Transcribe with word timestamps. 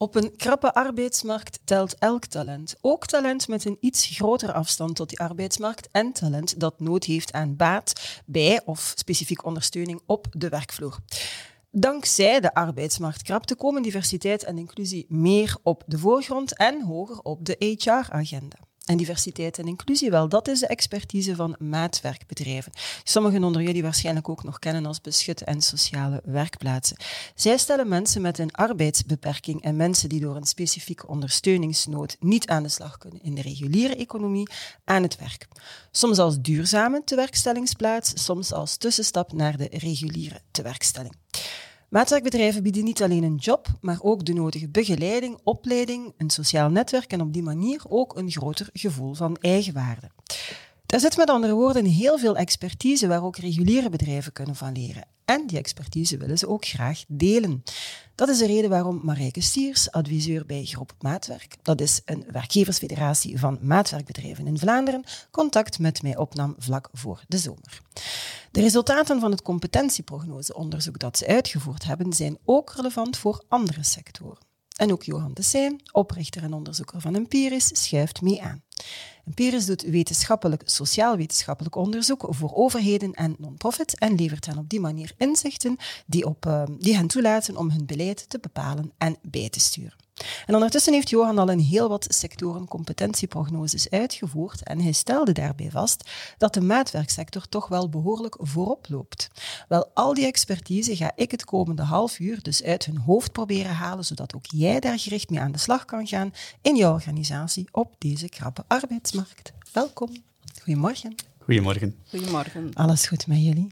Op 0.00 0.14
een 0.14 0.36
krappe 0.36 0.74
arbeidsmarkt 0.74 1.60
telt 1.64 1.94
elk 1.98 2.24
talent. 2.26 2.74
Ook 2.80 3.06
talent 3.06 3.48
met 3.48 3.64
een 3.64 3.76
iets 3.80 4.06
grotere 4.06 4.52
afstand 4.52 4.96
tot 4.96 5.08
die 5.08 5.20
arbeidsmarkt 5.20 5.88
en 5.92 6.12
talent 6.12 6.60
dat 6.60 6.80
nood 6.80 7.04
heeft 7.04 7.32
aan 7.32 7.56
baat 7.56 8.22
bij 8.26 8.62
of 8.64 8.92
specifiek 8.96 9.44
ondersteuning 9.44 10.00
op 10.06 10.26
de 10.30 10.48
werkvloer. 10.48 10.98
Dankzij 11.70 12.40
de 12.40 12.54
arbeidsmarktkrapte 12.54 13.56
komen 13.56 13.82
diversiteit 13.82 14.44
en 14.44 14.58
inclusie 14.58 15.06
meer 15.08 15.56
op 15.62 15.82
de 15.86 15.98
voorgrond 15.98 16.56
en 16.56 16.82
hoger 16.82 17.18
op 17.18 17.44
de 17.44 17.56
HR-agenda. 17.58 18.67
En 18.88 18.96
diversiteit 18.96 19.58
en 19.58 19.66
inclusie, 19.66 20.10
wel, 20.10 20.28
dat 20.28 20.48
is 20.48 20.60
de 20.60 20.66
expertise 20.66 21.34
van 21.34 21.56
maatwerkbedrijven. 21.58 22.72
Sommigen 23.04 23.44
onder 23.44 23.62
jullie 23.62 23.82
waarschijnlijk 23.82 24.28
ook 24.28 24.44
nog 24.44 24.58
kennen 24.58 24.86
als 24.86 25.00
beschutte 25.00 25.44
en 25.44 25.60
sociale 25.60 26.22
werkplaatsen. 26.24 26.96
Zij 27.34 27.58
stellen 27.58 27.88
mensen 27.88 28.22
met 28.22 28.38
een 28.38 28.52
arbeidsbeperking 28.52 29.62
en 29.62 29.76
mensen 29.76 30.08
die 30.08 30.20
door 30.20 30.36
een 30.36 30.46
specifieke 30.46 31.06
ondersteuningsnood 31.06 32.16
niet 32.20 32.48
aan 32.48 32.62
de 32.62 32.68
slag 32.68 32.98
kunnen 32.98 33.22
in 33.22 33.34
de 33.34 33.42
reguliere 33.42 33.96
economie 33.96 34.48
aan 34.84 35.02
het 35.02 35.18
werk. 35.18 35.48
Soms 35.90 36.18
als 36.18 36.40
duurzame 36.40 37.02
tewerkstellingsplaats, 37.04 38.24
soms 38.24 38.52
als 38.52 38.76
tussenstap 38.76 39.32
naar 39.32 39.56
de 39.56 39.68
reguliere 39.70 40.40
tewerkstelling. 40.50 41.14
Maatwerkbedrijven 41.88 42.62
bieden 42.62 42.84
niet 42.84 43.02
alleen 43.02 43.22
een 43.22 43.36
job, 43.36 43.66
maar 43.80 43.98
ook 44.00 44.24
de 44.24 44.32
nodige 44.32 44.68
begeleiding, 44.68 45.38
opleiding, 45.42 46.12
een 46.16 46.30
sociaal 46.30 46.70
netwerk 46.70 47.12
en 47.12 47.20
op 47.20 47.32
die 47.32 47.42
manier 47.42 47.82
ook 47.88 48.16
een 48.16 48.30
groter 48.30 48.68
gevoel 48.72 49.14
van 49.14 49.36
eigenwaarde. 49.40 50.10
Daar 50.88 51.00
zit 51.00 51.16
met 51.16 51.30
andere 51.30 51.52
woorden 51.54 51.84
heel 51.84 52.18
veel 52.18 52.36
expertise 52.36 53.06
waar 53.06 53.24
ook 53.24 53.36
reguliere 53.36 53.88
bedrijven 53.88 54.32
kunnen 54.32 54.56
van 54.56 54.72
leren. 54.72 55.06
En 55.24 55.46
die 55.46 55.58
expertise 55.58 56.16
willen 56.16 56.38
ze 56.38 56.48
ook 56.48 56.64
graag 56.64 57.04
delen. 57.08 57.62
Dat 58.14 58.28
is 58.28 58.38
de 58.38 58.46
reden 58.46 58.70
waarom 58.70 59.00
Marijke 59.02 59.40
Stiers, 59.40 59.90
adviseur 59.90 60.46
bij 60.46 60.64
Groep 60.64 60.92
Maatwerk, 61.00 61.56
dat 61.62 61.80
is 61.80 62.00
een 62.04 62.24
werkgeversfederatie 62.30 63.38
van 63.38 63.58
maatwerkbedrijven 63.62 64.46
in 64.46 64.58
Vlaanderen, 64.58 65.04
contact 65.30 65.78
met 65.78 66.02
mij 66.02 66.16
opnam 66.16 66.54
vlak 66.58 66.88
voor 66.92 67.24
de 67.26 67.38
zomer. 67.38 67.82
De 68.50 68.60
resultaten 68.60 69.20
van 69.20 69.30
het 69.30 69.42
competentieprognoseonderzoek 69.42 70.98
dat 70.98 71.18
ze 71.18 71.26
uitgevoerd 71.26 71.84
hebben, 71.84 72.12
zijn 72.12 72.38
ook 72.44 72.72
relevant 72.76 73.16
voor 73.16 73.44
andere 73.48 73.84
sectoren. 73.84 74.46
En 74.76 74.92
ook 74.92 75.02
Johan 75.02 75.34
de 75.34 75.42
Seijn, 75.42 75.80
oprichter 75.92 76.42
en 76.42 76.52
onderzoeker 76.52 77.00
van 77.00 77.14
Empiris, 77.14 77.84
schuift 77.84 78.22
mee 78.22 78.42
aan. 78.42 78.62
Empiris 79.28 79.66
doet 79.66 79.82
wetenschappelijk, 79.82 80.62
sociaal-wetenschappelijk 80.64 81.74
onderzoek 81.76 82.26
voor 82.28 82.54
overheden 82.54 83.12
en 83.12 83.36
non-profit 83.38 83.98
en 83.98 84.14
levert 84.14 84.46
hen 84.46 84.58
op 84.58 84.68
die 84.68 84.80
manier 84.80 85.12
inzichten 85.16 85.76
die, 86.06 86.26
op, 86.26 86.46
uh, 86.46 86.62
die 86.78 86.96
hen 86.96 87.06
toelaten 87.06 87.56
om 87.56 87.70
hun 87.70 87.86
beleid 87.86 88.28
te 88.28 88.38
bepalen 88.38 88.92
en 88.98 89.16
bij 89.22 89.48
te 89.48 89.60
sturen. 89.60 90.07
En 90.46 90.54
ondertussen 90.54 90.92
heeft 90.92 91.10
Johan 91.10 91.38
al 91.38 91.50
een 91.50 91.60
heel 91.60 91.88
wat 91.88 92.06
sectoren 92.08 92.68
competentieprognoses 92.68 93.90
uitgevoerd 93.90 94.62
en 94.62 94.80
hij 94.80 94.92
stelde 94.92 95.32
daarbij 95.32 95.70
vast 95.70 96.10
dat 96.38 96.54
de 96.54 96.60
maatwerksector 96.60 97.48
toch 97.48 97.68
wel 97.68 97.88
behoorlijk 97.88 98.36
voorop 98.40 98.86
loopt. 98.88 99.30
Wel, 99.68 99.90
al 99.94 100.14
die 100.14 100.26
expertise 100.26 100.96
ga 100.96 101.12
ik 101.14 101.30
het 101.30 101.44
komende 101.44 101.82
half 101.82 102.18
uur 102.18 102.42
dus 102.42 102.62
uit 102.62 102.84
hun 102.84 102.98
hoofd 102.98 103.32
proberen 103.32 103.74
halen, 103.74 104.04
zodat 104.04 104.34
ook 104.34 104.46
jij 104.46 104.80
daar 104.80 104.98
gericht 104.98 105.30
mee 105.30 105.40
aan 105.40 105.52
de 105.52 105.58
slag 105.58 105.84
kan 105.84 106.06
gaan 106.06 106.32
in 106.62 106.76
jouw 106.76 106.92
organisatie 106.92 107.68
op 107.72 107.94
deze 107.98 108.28
krappe 108.28 108.64
arbeidsmarkt. 108.66 109.52
Welkom. 109.72 110.10
Goedemorgen. 110.62 111.14
Goedemorgen. 111.38 111.96
Goedemorgen. 112.08 112.70
Alles 112.74 113.06
goed 113.06 113.26
met 113.26 113.42
jullie? 113.42 113.66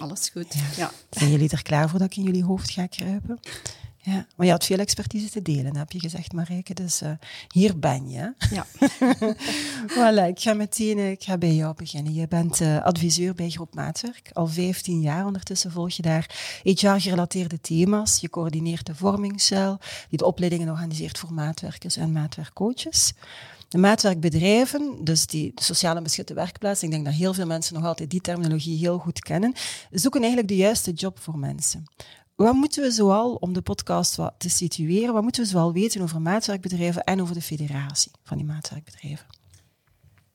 Alles 0.00 0.28
goed, 0.28 0.54
ja. 0.76 0.90
Zijn 1.10 1.30
jullie 1.30 1.50
er 1.50 1.62
klaar 1.62 1.88
voor 1.88 1.98
dat 1.98 2.10
ik 2.10 2.16
in 2.16 2.22
jullie 2.22 2.44
hoofd 2.44 2.70
ga 2.70 2.86
kruipen? 2.86 3.40
Ja, 4.04 4.26
maar 4.36 4.46
je 4.46 4.52
had 4.52 4.64
veel 4.64 4.78
expertise 4.78 5.30
te 5.30 5.42
delen, 5.42 5.76
heb 5.76 5.92
je 5.92 6.00
gezegd, 6.00 6.32
Marijke. 6.32 6.74
Dus 6.74 7.02
uh, 7.02 7.10
hier 7.48 7.78
ben 7.78 8.08
je. 8.08 8.32
Ja. 8.50 8.66
voilà, 9.96 10.28
ik 10.28 10.40
ga 10.40 10.54
meteen 10.54 10.98
uh, 10.98 11.10
ik 11.10 11.22
ga 11.22 11.38
bij 11.38 11.54
jou 11.54 11.74
beginnen. 11.74 12.14
Je 12.14 12.28
bent 12.28 12.60
uh, 12.60 12.82
adviseur 12.82 13.34
bij 13.34 13.50
Groep 13.50 13.74
Maatwerk. 13.74 14.30
Al 14.32 14.46
15 14.46 15.00
jaar 15.00 15.26
ondertussen 15.26 15.70
volg 15.70 15.90
je 15.90 16.02
daar 16.02 16.60
HR-gerelateerde 16.62 17.60
thema's. 17.60 18.20
Je 18.20 18.30
coördineert 18.30 18.86
de 18.86 18.94
vormingscel, 18.94 19.78
die 20.08 20.18
de 20.18 20.24
opleidingen 20.24 20.68
organiseert 20.68 21.18
voor 21.18 21.32
maatwerkers 21.32 21.96
en 21.96 22.12
maatwerkcoaches. 22.12 23.12
De 23.68 23.78
maatwerkbedrijven, 23.78 24.96
dus 25.04 25.26
die 25.26 25.52
sociale 25.54 26.02
beschutte 26.02 26.34
werkplaats, 26.34 26.82
ik 26.82 26.90
denk 26.90 27.04
dat 27.04 27.14
heel 27.14 27.34
veel 27.34 27.46
mensen 27.46 27.74
nog 27.74 27.84
altijd 27.84 28.10
die 28.10 28.20
terminologie 28.20 28.78
heel 28.78 28.98
goed 28.98 29.20
kennen, 29.20 29.52
zoeken 29.90 30.20
eigenlijk 30.20 30.50
de 30.50 30.56
juiste 30.56 30.92
job 30.92 31.18
voor 31.18 31.38
mensen. 31.38 31.84
Wat 32.36 32.54
moeten 32.54 32.82
we 32.82 32.90
zoal, 32.90 33.34
om 33.34 33.52
de 33.52 33.62
podcast 33.62 34.16
wat 34.16 34.34
te 34.38 34.50
situeren, 34.50 35.14
wat 35.14 35.22
moeten 35.22 35.42
we 35.42 35.48
zoal 35.48 35.72
weten 35.72 36.02
over 36.02 36.20
maatwerkbedrijven 36.20 37.04
en 37.04 37.22
over 37.22 37.34
de 37.34 37.42
federatie 37.42 38.12
van 38.22 38.36
die 38.36 38.46
maatwerkbedrijven? 38.46 39.26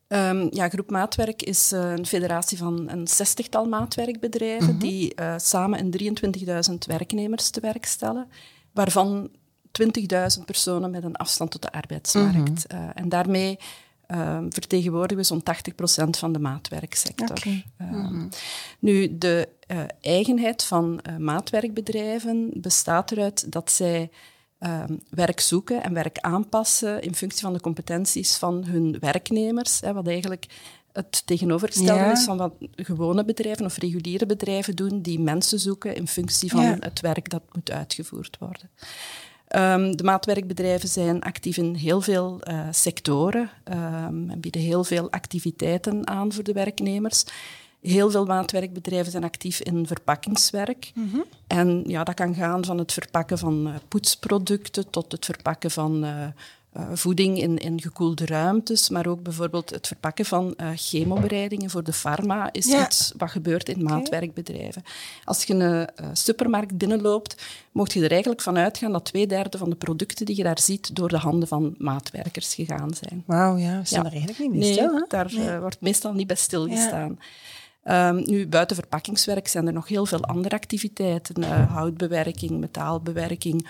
Um, 0.08 0.48
ja, 0.50 0.68
Groep 0.68 0.90
Maatwerk 0.90 1.42
is 1.42 1.72
uh, 1.72 1.90
een 1.90 2.06
federatie 2.06 2.58
van 2.58 2.88
een 2.88 3.08
zestigtal 3.08 3.64
maatwerkbedrijven 3.64 4.64
mm 4.64 4.70
-hmm. 4.70 4.88
die 4.88 5.12
uh, 5.20 5.34
samen 5.36 5.78
in 5.78 6.16
23.000 6.70 6.74
werknemers 6.86 7.50
te 7.50 7.60
werk 7.60 7.84
stellen, 7.84 8.28
waarvan 8.72 9.30
20.000 9.82 10.44
personen 10.44 10.90
met 10.90 11.04
een 11.04 11.16
afstand 11.16 11.50
tot 11.50 11.62
de 11.62 11.72
arbeidsmarkt. 11.72 12.72
Mm 12.72 12.78
-hmm. 12.78 12.86
uh, 12.86 12.90
en 12.94 13.08
daarmee 13.08 13.58
uh, 14.14 14.38
vertegenwoordigen 14.48 15.16
we 15.16 15.22
zo'n 15.22 15.42
80% 16.06 16.18
van 16.18 16.32
de 16.32 16.38
maatwerksector. 16.38 17.30
Okay. 17.30 17.64
Mm 17.78 18.04
-hmm. 18.04 18.28
Nu, 18.78 19.18
de 19.18 19.48
uh, 19.66 19.80
eigenheid 20.00 20.64
van 20.64 21.00
maatwerkbedrijven 21.18 22.50
bestaat 22.54 23.10
eruit 23.10 23.52
dat 23.52 23.70
zij 23.70 24.10
werk 25.10 25.40
zoeken 25.40 25.82
en 25.82 25.92
werk 25.92 26.18
aanpassen 26.18 27.02
in 27.02 27.14
functie 27.14 27.42
van 27.42 27.52
de 27.52 27.60
competenties 27.60 28.36
van 28.36 28.64
hun 28.64 28.96
werknemers, 29.00 29.80
hè, 29.80 29.92
wat 29.92 30.06
eigenlijk 30.06 30.46
het 30.92 31.26
tegenovergestelde 31.26 32.00
ja. 32.00 32.12
is 32.12 32.24
van 32.24 32.36
wat 32.36 32.54
gewone 32.76 33.24
bedrijven 33.24 33.64
of 33.64 33.76
reguliere 33.76 34.26
bedrijven 34.26 34.76
doen, 34.76 35.02
die 35.02 35.20
mensen 35.20 35.58
zoeken 35.58 35.94
in 35.94 36.08
functie 36.08 36.50
van 36.50 36.62
ja. 36.62 36.76
het 36.80 37.00
werk 37.00 37.30
dat 37.30 37.42
moet 37.52 37.70
uitgevoerd 37.70 38.36
worden. 38.38 38.70
Um, 39.56 39.96
de 39.96 40.04
maatwerkbedrijven 40.04 40.88
zijn 40.88 41.22
actief 41.22 41.56
in 41.56 41.74
heel 41.74 42.00
veel 42.00 42.40
uh, 42.42 42.60
sectoren 42.70 43.50
um, 43.64 44.30
en 44.30 44.40
bieden 44.40 44.60
heel 44.60 44.84
veel 44.84 45.10
activiteiten 45.10 46.06
aan 46.06 46.32
voor 46.32 46.44
de 46.44 46.52
werknemers. 46.52 47.24
Heel 47.80 48.10
veel 48.10 48.24
maatwerkbedrijven 48.24 49.10
zijn 49.10 49.24
actief 49.24 49.60
in 49.60 49.86
verpakkingswerk. 49.86 50.92
Mm 50.94 51.10
-hmm. 51.12 51.24
En 51.46 51.84
ja, 51.86 52.04
dat 52.04 52.14
kan 52.14 52.34
gaan 52.34 52.64
van 52.64 52.78
het 52.78 52.92
verpakken 52.92 53.38
van 53.38 53.66
uh, 53.66 53.74
poetsproducten 53.88 54.90
tot 54.90 55.12
het 55.12 55.24
verpakken 55.24 55.70
van 55.70 56.04
uh, 56.76 56.82
uh, 56.82 56.86
voeding 56.92 57.38
in, 57.38 57.58
in 57.58 57.80
gekoelde 57.80 58.26
ruimtes, 58.26 58.88
maar 58.88 59.06
ook 59.06 59.22
bijvoorbeeld 59.22 59.70
het 59.70 59.86
verpakken 59.86 60.24
van 60.24 60.54
uh, 60.56 60.68
chemobereidingen 60.74 61.70
voor 61.70 61.84
de 61.84 61.92
farma 61.92 62.52
is 62.52 62.66
ja. 62.66 62.86
iets 62.86 63.12
wat 63.16 63.30
gebeurt 63.30 63.68
in 63.68 63.82
okay. 63.82 63.96
maatwerkbedrijven. 63.96 64.82
Als 65.24 65.44
je 65.44 65.54
een 65.54 65.88
uh, 66.00 66.08
supermarkt 66.12 66.78
binnenloopt, 66.78 67.44
mocht 67.72 67.92
je 67.92 68.04
er 68.04 68.10
eigenlijk 68.10 68.42
van 68.42 68.58
uitgaan 68.58 68.92
dat 68.92 69.04
twee 69.04 69.26
derde 69.26 69.58
van 69.58 69.70
de 69.70 69.76
producten 69.76 70.26
die 70.26 70.36
je 70.36 70.42
daar 70.42 70.60
ziet 70.60 70.96
door 70.96 71.08
de 71.08 71.18
handen 71.18 71.48
van 71.48 71.74
maatwerkers 71.78 72.54
gegaan 72.54 72.94
zijn. 72.94 73.22
Wauw, 73.26 73.56
ja, 73.56 73.78
we 73.78 73.86
staan 73.86 74.02
ja. 74.02 74.10
er 74.10 74.16
eigenlijk 74.16 74.52
niet 74.52 74.60
nee, 74.60 74.72
stil. 74.72 75.04
Daar 75.08 75.32
nee. 75.34 75.58
wordt 75.58 75.80
meestal 75.80 76.12
niet 76.12 76.26
bij 76.26 76.36
stilgestaan. 76.36 77.18
Ja. 77.84 78.08
Um, 78.08 78.22
nu, 78.26 78.46
buiten 78.46 78.76
verpakkingswerk 78.76 79.48
zijn 79.48 79.66
er 79.66 79.72
nog 79.72 79.88
heel 79.88 80.06
veel 80.06 80.24
andere 80.24 80.54
activiteiten. 80.54 81.42
houtbewerking, 81.68 82.50
metaalbewerking, 82.50 83.68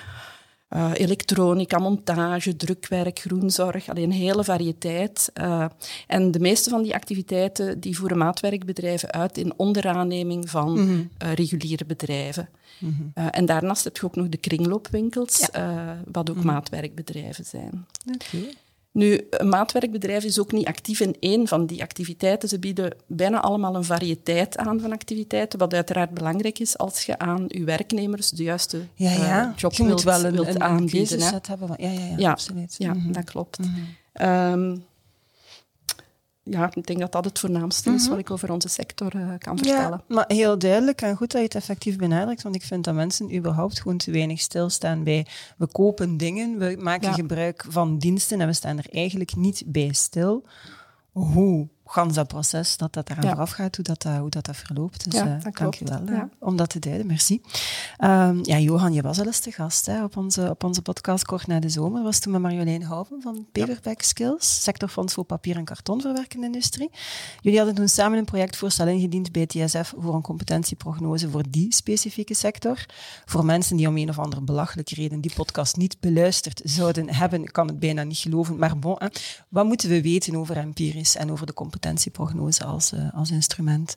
uh, 0.70 0.91
elektronica, 0.94 1.79
montage, 1.79 2.56
drukwerk, 2.56 3.19
groenzorg, 3.19 3.88
alleen 3.88 4.05
een 4.05 4.12
hele 4.12 4.44
variëteit. 4.44 5.31
Uh, 5.41 5.65
en 6.06 6.31
de 6.31 6.41
meeste 6.41 6.70
van 6.70 6.82
die 6.82 6.94
activiteiten 6.94 7.81
die 7.81 7.97
voeren 7.97 8.19
maatwerkbedrijven 8.19 9.11
uit 9.11 9.38
in 9.38 9.53
onderaanneming 9.56 10.50
van 10.50 10.70
mm 10.70 10.76
-hmm. 10.76 11.11
uh, 11.23 11.32
reguliere 11.32 11.85
bedrijven. 11.85 12.49
Mm 12.79 13.12
-hmm. 13.15 13.29
en 13.29 13.47
daarnaast 13.47 13.85
heb 13.85 13.97
je 13.97 14.05
ook 14.05 14.17
nog 14.17 14.29
de 14.29 14.37
kringloopwinkels, 14.37 15.49
ja. 15.53 16.03
wat 16.12 16.31
ook 16.31 16.37
mm 16.37 16.43
-hmm. 16.43 16.53
maatwerkbedrijven 16.53 17.44
zijn. 17.44 17.87
Okay. 18.14 18.55
Nu, 18.99 19.27
een 19.31 19.49
maatwerkbedrijf 19.49 20.25
is 20.25 20.39
ook 20.39 20.53
niet 20.53 20.67
actief 20.67 21.00
in 21.00 21.17
één 21.21 21.49
van 21.49 21.67
die 21.67 21.83
activiteiten. 21.83 22.49
Ze 22.49 22.59
bieden 22.59 22.97
bijna 23.06 23.41
allemaal 23.41 23.75
een 23.75 23.85
variëteit 23.85 24.56
aan 24.56 24.81
van 24.81 24.93
activiteiten, 24.93 25.59
wat 25.59 25.75
uiteraard 25.75 26.11
belangrijk 26.11 26.59
is 26.59 26.79
als 26.79 27.03
je 27.03 27.19
aan 27.19 27.45
je 27.49 27.65
werknemers 27.65 28.31
de 28.31 28.43
juiste 28.43 28.81
ja, 28.95 29.11
ja. 29.11 29.47
Uh, 29.47 29.56
job 29.56 29.73
je 29.73 29.85
wilt, 29.85 30.03
wel 30.03 30.25
een, 30.25 30.33
wilt 30.33 30.49
een, 30.49 30.62
aanbieden. 30.62 31.23
Een 31.23 31.41
hebben. 31.49 31.69
Ja, 31.77 31.91
ja, 31.91 32.00
ja, 32.00 32.15
ja, 32.17 32.31
absoluut. 32.31 32.75
Ja, 32.79 32.93
mm 32.93 33.00
-hmm. 33.00 33.12
dat 33.12 33.25
klopt. 33.25 33.59
Mm 33.59 33.75
-hmm. 34.12 34.53
um, 34.53 34.85
ja, 36.50 36.71
ik 36.75 36.87
denk 36.87 36.99
dat 36.99 37.12
dat 37.12 37.25
het 37.25 37.39
voornaamste 37.39 37.91
is 37.91 38.09
wat 38.09 38.19
ik 38.19 38.31
over 38.31 38.53
onze 38.53 38.69
sector 38.69 39.17
uh, 39.17 39.33
kan 39.39 39.59
vertellen. 39.59 40.03
Ja, 40.09 40.15
maar 40.15 40.25
heel 40.29 40.59
duidelijk 40.59 41.03
en 41.03 41.17
goed 41.17 41.31
dat 41.31 41.41
je 41.41 41.47
het 41.47 41.55
effectief 41.55 41.97
benadrukt, 41.97 42.43
want 42.43 42.55
ik 42.55 42.62
vind 42.62 42.85
dat 42.85 42.95
mensen 42.95 43.37
überhaupt 43.37 43.81
gewoon 43.81 43.97
te 43.97 44.11
weinig 44.11 44.41
stilstaan 44.41 45.03
bij 45.03 45.27
we 45.56 45.67
kopen 45.67 46.17
dingen, 46.17 46.59
we 46.59 46.77
maken 46.81 47.15
gebruik 47.15 47.65
van 47.69 47.99
diensten 47.99 48.41
en 48.41 48.47
we 48.47 48.53
staan 48.53 48.79
er 48.79 48.91
eigenlijk 48.91 49.37
niet 49.37 49.62
bij 49.67 49.93
stil. 49.93 50.45
Hoe 51.12 51.69
gans 51.90 52.14
dat 52.14 52.29
proces 52.29 52.76
dat 52.76 52.93
dat 52.93 53.11
eraan 53.11 53.25
ja. 53.25 53.31
vooraf 53.31 53.50
gaat, 53.50 53.76
hoe 53.76 53.85
dat, 53.85 54.02
hoe 54.02 54.31
dat, 54.31 54.44
dat 54.44 54.56
verloopt. 54.56 55.11
Dus 55.11 55.20
ja, 55.20 55.26
uh, 55.26 55.52
dank 55.55 55.75
je 55.75 55.85
wel 55.85 56.02
ja. 56.06 56.29
om 56.38 56.56
dat 56.56 56.70
te 56.70 56.79
duiden. 56.79 57.06
Merci. 57.06 57.40
Um, 57.99 58.40
ja, 58.43 58.58
Johan, 58.58 58.93
je 58.93 59.02
was 59.02 59.19
al 59.19 59.26
eens 59.26 59.38
te 59.38 59.52
gast 59.52 59.87
hè, 59.87 60.05
op, 60.05 60.17
onze, 60.17 60.50
op 60.50 60.64
onze 60.64 60.82
podcast 60.82 61.25
kort 61.25 61.46
na 61.46 61.61
de 61.61 61.69
zomer. 61.69 62.02
was 62.02 62.19
toen 62.19 62.32
met 62.32 62.40
Marjolein 62.40 62.82
Houven 62.82 63.23
van 63.23 63.46
Paperback 63.52 64.02
Skills, 64.02 64.62
sectorfonds 64.62 65.14
voor 65.14 65.25
papier- 65.25 65.56
en 65.56 65.64
kartonverwerkende 65.64 66.46
industrie. 66.46 66.90
Jullie 67.40 67.58
hadden 67.58 67.76
toen 67.76 67.88
samen 67.88 68.19
een 68.19 68.25
projectvoorstel 68.25 68.87
ingediend 68.87 69.32
bij 69.32 69.46
TSF 69.46 69.94
voor 69.96 70.14
een 70.14 70.23
competentieprognose 70.23 71.31
voor 71.31 71.44
die 71.49 71.75
specifieke 71.75 72.35
sector. 72.35 72.87
Voor 73.25 73.44
mensen 73.44 73.76
die 73.76 73.88
om 73.88 73.96
een 73.96 74.08
of 74.08 74.19
andere 74.19 74.43
belachelijke 74.43 74.94
reden 74.94 75.20
die 75.20 75.32
podcast 75.35 75.76
niet 75.76 76.00
beluisterd 76.00 76.61
zouden 76.64 77.14
hebben, 77.14 77.43
ik 77.43 77.52
kan 77.52 77.67
het 77.67 77.79
bijna 77.79 78.02
niet 78.02 78.19
geloven, 78.19 78.58
maar 78.58 78.79
bon, 78.79 78.96
hè. 78.99 79.06
wat 79.49 79.64
moeten 79.64 79.88
we 79.88 80.02
weten 80.02 80.37
over 80.37 80.56
empirisch 80.56 81.17
en 81.17 81.31
over 81.31 81.46
de 81.46 81.52
competentieprognose? 81.52 81.77
Competentieprognose 81.78 82.64
als, 82.64 82.92
uh, 82.92 83.00
als 83.14 83.30
instrument. 83.30 83.96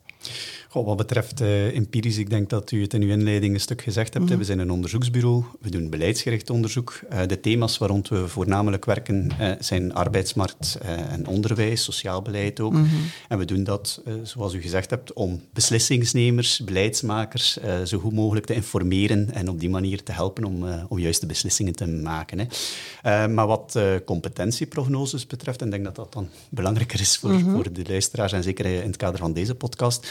Goh, 0.69 0.85
wat 0.85 0.97
betreft 0.97 1.41
uh, 1.41 1.75
empirisch, 1.75 2.17
ik 2.17 2.29
denk 2.29 2.49
dat 2.49 2.71
u 2.71 2.81
het 2.81 2.93
in 2.93 3.01
uw 3.01 3.09
inleiding 3.09 3.53
een 3.53 3.59
stuk 3.59 3.81
gezegd 3.81 4.13
hebt. 4.13 4.29
Mhm. 4.29 4.37
We 4.37 4.43
zijn 4.43 4.59
een 4.59 4.71
onderzoeksbureau, 4.71 5.43
we 5.61 5.69
doen 5.69 5.89
beleidsgericht 5.89 6.49
onderzoek. 6.49 6.99
Uh, 7.13 7.19
de 7.27 7.39
thema's 7.39 7.77
waar 7.77 8.01
we 8.01 8.27
voornamelijk 8.27 8.85
werken 8.85 9.31
zijn 9.59 9.93
arbeidsmarkt 9.93 10.77
en 11.09 11.27
onderwijs, 11.27 11.83
sociaal 11.83 12.21
beleid 12.21 12.59
ook. 12.59 12.73
Mhm. 12.73 12.85
En 13.27 13.37
we 13.37 13.45
doen 13.45 13.63
dat, 13.63 14.01
zoals 14.23 14.53
u 14.53 14.61
gezegd 14.61 14.89
hebt, 14.89 15.13
om 15.13 15.41
beslissingsnemers, 15.53 16.61
beleidsmakers 16.63 17.57
zo 17.85 17.99
goed 17.99 18.13
mogelijk 18.13 18.45
te 18.45 18.53
informeren 18.53 19.33
en 19.33 19.49
op 19.49 19.59
die 19.59 19.69
manier 19.69 20.03
te 20.03 20.11
helpen 20.11 20.43
om, 20.43 20.65
om 20.87 20.99
juiste 20.99 21.25
beslissingen 21.25 21.75
te 21.75 21.87
maken. 21.87 22.39
Hè. 22.39 23.27
maar 23.27 23.47
wat 23.47 23.79
competentieprognoses 24.05 25.27
betreft, 25.27 25.59
en 25.59 25.65
ik 25.65 25.71
denk 25.71 25.83
dat 25.83 25.95
dat 25.95 26.13
dan 26.13 26.29
belangrijker 26.49 26.99
is 26.99 27.17
voor, 27.17 27.31
mhm. 27.31 27.51
voor 27.51 27.70
de 27.71 27.83
luisteraars 27.87 28.31
en 28.31 28.43
zeker 28.43 28.65
in 28.65 28.87
het 28.87 28.97
kader 28.97 29.19
van 29.19 29.33
deze 29.33 29.55
podcast. 29.55 30.07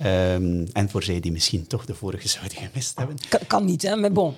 Um, 0.00 0.66
en 0.72 0.90
voor 0.90 1.02
zij 1.02 1.20
die 1.20 1.32
misschien 1.32 1.66
toch 1.66 1.84
de 1.84 1.94
vorige 1.94 2.28
zouden 2.28 2.58
gemist 2.58 2.98
hebben. 2.98 3.16
Kan, 3.28 3.40
kan 3.46 3.64
niet, 3.64 3.82
hè, 3.82 3.96
maar 3.96 4.12
bon. 4.12 4.34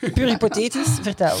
Puur 0.14 0.26
hypothetisch, 0.26 0.98
vertel. 1.02 1.38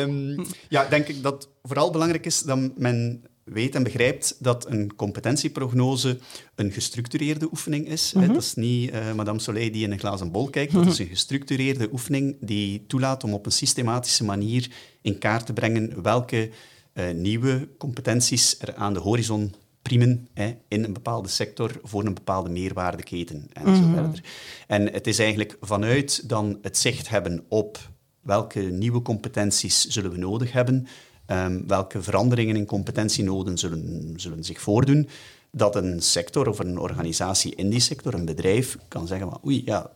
Um, 0.00 0.46
ja, 0.68 0.84
denk 0.84 1.08
ik 1.08 1.22
dat 1.22 1.48
vooral 1.62 1.90
belangrijk 1.90 2.26
is 2.26 2.42
dat 2.42 2.78
men 2.78 3.24
weet 3.44 3.74
en 3.74 3.82
begrijpt 3.82 4.36
dat 4.38 4.70
een 4.70 4.96
competentieprognose 4.96 6.18
een 6.54 6.72
gestructureerde 6.72 7.48
oefening 7.50 7.88
is. 7.88 8.12
Mm 8.12 8.26
Dat 8.26 8.36
is 8.36 8.54
niet 8.54 8.92
uh, 8.92 9.12
Madame 9.12 9.38
Soleil 9.38 9.72
die 9.72 9.84
in 9.84 9.92
een 9.92 9.98
glazen 9.98 10.30
bol 10.30 10.50
kijkt. 10.50 10.72
Dat 10.72 10.86
is 10.86 10.98
een 10.98 11.06
gestructureerde 11.06 11.88
oefening 11.92 12.36
die 12.40 12.84
toelaat 12.86 13.24
om 13.24 13.34
op 13.34 13.46
een 13.46 13.52
systematische 13.52 14.24
manier 14.24 14.70
in 15.00 15.18
kaart 15.18 15.46
te 15.46 15.52
brengen 15.52 16.02
welke 16.02 16.50
nieuwe 17.14 17.68
competenties 17.78 18.58
er 18.60 18.74
aan 18.74 18.94
de 18.94 19.00
horizon 19.00 19.54
priemen 19.82 20.28
hè, 20.34 20.56
in 20.68 20.84
een 20.84 20.92
bepaalde 20.92 21.28
sector 21.28 21.80
voor 21.82 22.04
een 22.04 22.14
bepaalde 22.14 22.50
meerwaardeketen 22.50 23.46
en 23.52 23.68
mm 23.68 23.74
zo 23.74 23.82
mhm. 23.82 23.94
verder. 23.94 24.24
En 24.66 24.92
het 24.92 25.06
is 25.06 25.18
eigenlijk 25.18 25.56
vanuit 25.60 26.28
dan 26.28 26.58
het 26.62 26.78
zicht 26.78 27.08
hebben 27.08 27.44
op 27.48 27.78
welke 28.20 28.60
nieuwe 28.60 29.02
competenties 29.02 29.86
zullen 29.86 30.10
we 30.10 30.18
nodig 30.18 30.52
hebben, 30.52 30.86
um, 31.26 31.66
welke 31.66 32.02
veranderingen 32.02 32.56
in 32.56 32.66
competentienoden 32.66 33.58
zullen, 33.58 34.12
zullen 34.16 34.44
zich 34.44 34.60
voordoen, 34.60 35.08
dat 35.50 35.76
een 35.76 36.02
sector 36.02 36.48
of 36.48 36.58
een 36.58 36.78
organisatie 36.78 37.54
in 37.54 37.70
die 37.70 37.80
sector, 37.80 38.14
een 38.14 38.24
bedrijf, 38.24 38.76
kan 38.88 39.06
zeggen 39.06 39.30
van 39.30 39.40
oei, 39.44 39.62
ja, 39.64 39.90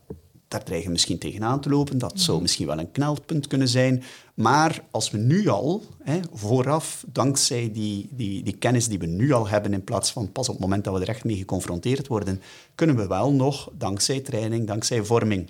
daar 0.47 0.63
dreigen 0.63 0.87
we 0.87 0.93
misschien 0.93 1.17
tegenaan 1.17 1.61
te 1.61 1.69
lopen. 1.69 1.97
Dat 1.97 2.19
zou 2.19 2.31
mhm. 2.31 2.41
misschien 2.41 2.67
wel 2.67 2.79
een 2.79 2.91
knelpunt 2.91 3.47
kunnen 3.47 3.67
zijn. 3.67 4.03
Maar 4.33 4.83
als 4.91 5.11
we 5.11 5.17
nu 5.17 5.47
al, 5.47 5.83
hè, 6.03 6.19
vooraf, 6.33 7.03
dankzij 7.11 7.71
die, 7.73 8.09
die, 8.11 8.43
die 8.43 8.57
kennis 8.57 8.87
die 8.87 8.99
we 8.99 9.05
nu 9.05 9.31
al 9.31 9.47
hebben, 9.47 9.73
in 9.73 9.83
plaats 9.83 10.11
van 10.11 10.31
pas 10.31 10.47
op 10.47 10.53
het 10.53 10.63
moment 10.63 10.83
dat 10.83 10.93
we 10.93 11.01
er 11.01 11.09
echt 11.09 11.23
mee 11.23 11.37
geconfronteerd 11.37 12.07
worden, 12.07 12.41
kunnen 12.75 12.95
we 12.95 13.07
wel 13.07 13.31
nog, 13.31 13.69
dankzij 13.77 14.19
training, 14.19 14.67
dankzij 14.67 15.03
vorming, 15.03 15.49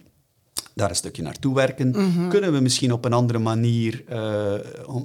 daar 0.74 0.90
een 0.90 0.96
stukje 0.96 1.22
naartoe 1.22 1.56
werken. 1.56 1.90
Mhm. 1.90 2.30
Kunnen 2.30 2.54
we 2.54 2.60
misschien 2.60 2.92
op 2.92 3.06
een 3.06 3.14
andere 3.14 3.40
manier 3.40 4.04
uh, 4.10 4.54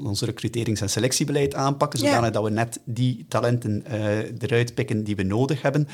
ons 0.05 0.21
recruterings- 0.21 0.81
en 0.81 0.91
selectiebeleid 0.91 1.55
aanpakken, 1.55 1.99
zodanig 1.99 2.31
dat 2.31 2.45
we 2.45 2.51
net 2.51 2.81
die 2.85 3.27
talenten 3.29 3.85
uh, 3.91 4.19
eruit 4.19 4.75
pikken 4.75 5.05
die 5.05 5.17
we 5.17 5.23
nodig 5.23 5.63
hebben 5.63 5.89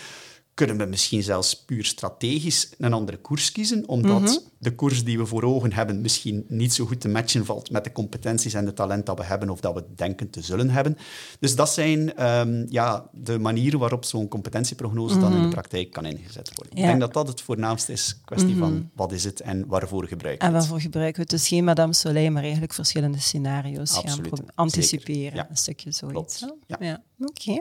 kunnen 0.59 0.79
we 0.79 0.85
misschien 0.85 1.23
zelfs 1.23 1.65
puur 1.65 1.85
strategisch 1.85 2.71
een 2.79 2.93
andere 2.93 3.19
koers 3.19 3.53
kiezen, 3.53 3.89
omdat 3.89 4.21
mhm. 4.21 4.39
De 4.59 4.75
koers 4.75 5.05
die 5.05 5.19
we 5.19 5.27
voor 5.27 5.43
ogen 5.43 5.73
hebben 5.73 6.01
misschien 6.01 6.45
niet 6.49 6.73
zo 6.73 6.87
goed 6.87 7.01
te 7.01 7.09
matchen 7.09 7.45
valt 7.45 7.71
met 7.71 7.85
de 7.85 7.93
competenties 7.93 8.55
en 8.55 8.65
de 8.65 8.73
talent 8.73 9.07
dat 9.07 9.19
we 9.19 9.25
hebben 9.25 9.51
of 9.51 9.61
dat 9.61 9.75
we 9.75 9.85
denken 9.95 10.31
te 10.31 10.41
zullen 10.41 10.71
hebben. 10.71 10.97
Dus 11.41 11.57
dat 11.57 11.71
zijn 11.71 12.15
ehm, 12.15 12.67
ja, 12.69 13.09
de 13.13 13.39
manieren 13.39 13.79
waarop 13.79 14.05
zo'n 14.05 14.29
competentieprognose 14.29 15.19
dan 15.19 15.31
in 15.31 15.37
de 15.37 15.43
mhm. 15.43 15.51
praktijk 15.51 15.91
kan 15.91 16.05
ingezet 16.05 16.51
worden. 16.55 16.77
Ik 16.77 16.85
denk 16.85 17.01
dat 17.01 17.13
dat 17.13 17.29
het 17.29 17.41
voornaamste 17.41 17.93
is, 17.93 18.21
kwestie 18.25 18.57
van 18.57 18.73
mhm. 18.73 18.83
wat 18.95 19.13
is 19.13 19.25
het 19.25 19.41
en 19.41 19.67
waarvoor 19.67 20.07
gebruiken 20.07 20.27
we 20.27 20.45
het. 20.45 20.55
En 20.55 20.61
waarvoor 20.61 20.81
gebruiken 20.81 21.17
we 21.17 21.21
het? 21.21 21.31
Dus 21.31 21.49
geen 21.49 21.65
Madame 21.65 21.95
Soleil, 21.95 22.31
maar 22.31 22.43
eigenlijk 22.43 22.75
verschillende 22.75 23.19
scenario's 23.19 23.97
Absoluut. 23.97 24.29
gaan 24.29 24.47
anticiperen. 24.55 25.47
Een 25.51 25.57
stukje 25.57 25.93
zoiets. 25.93 26.47
Ja. 26.67 26.77
ja. 26.81 27.03
Oké. 27.21 27.61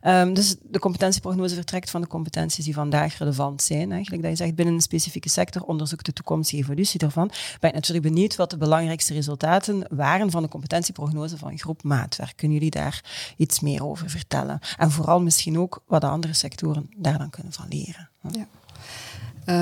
Ehm, 0.00 0.34
dus 0.34 0.56
de 0.62 0.78
competentieprognose 0.78 1.54
vertrekt 1.54 1.90
van 1.90 2.00
de 2.00 2.06
competenties 2.06 2.64
die 2.64 2.74
vandaag 2.74 3.18
relevant 3.18 3.62
zijn. 3.62 3.92
Eigenlijk 3.92 4.22
dat 4.22 4.30
je 4.30 4.36
zegt 4.36 4.54
binnen 4.54 4.74
een 4.74 4.80
specifieke 4.80 5.28
sector 5.28 5.62
onderzoek 5.62 6.04
de 6.04 6.12
toekomstige 6.28 6.62
evolutie 6.62 6.98
daarvan. 6.98 7.30
Ben 7.60 7.70
ik 7.70 7.76
natuurlijk 7.76 8.06
benieuwd 8.06 8.36
wat 8.36 8.50
de 8.50 8.56
belangrijkste 8.56 9.14
resultaten 9.14 9.86
waren 9.90 10.30
van 10.30 10.42
de 10.42 10.48
competentieprognose 10.48 11.38
van 11.38 11.58
groep 11.58 11.82
Maatwerk. 11.82 12.36
Kunnen 12.36 12.56
jullie 12.56 12.70
daar 12.70 13.02
iets 13.36 13.60
meer 13.60 13.84
over 13.84 14.10
vertellen? 14.10 14.58
En 14.76 14.90
vooral 14.90 15.20
misschien 15.20 15.58
ook 15.58 15.82
wat 15.86 16.00
de 16.00 16.06
andere 16.06 16.32
sectoren 16.32 16.90
daar 16.96 17.18
dan 17.18 17.30
kunnen 17.30 17.52
van 17.52 17.66
leren. 17.68 18.08
Ja. 18.30 18.46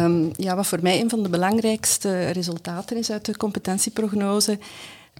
Um, 0.05 0.31
ja, 0.37 0.57
wat 0.57 0.67
voor 0.67 0.83
mij 0.83 1.01
een 1.01 1.11
van 1.11 1.23
de 1.23 1.29
belangrijkste 1.29 2.31
resultaten 2.31 2.97
is 2.97 3.11
uit 3.11 3.25
de 3.25 3.37
competentieprognose, 3.37 4.59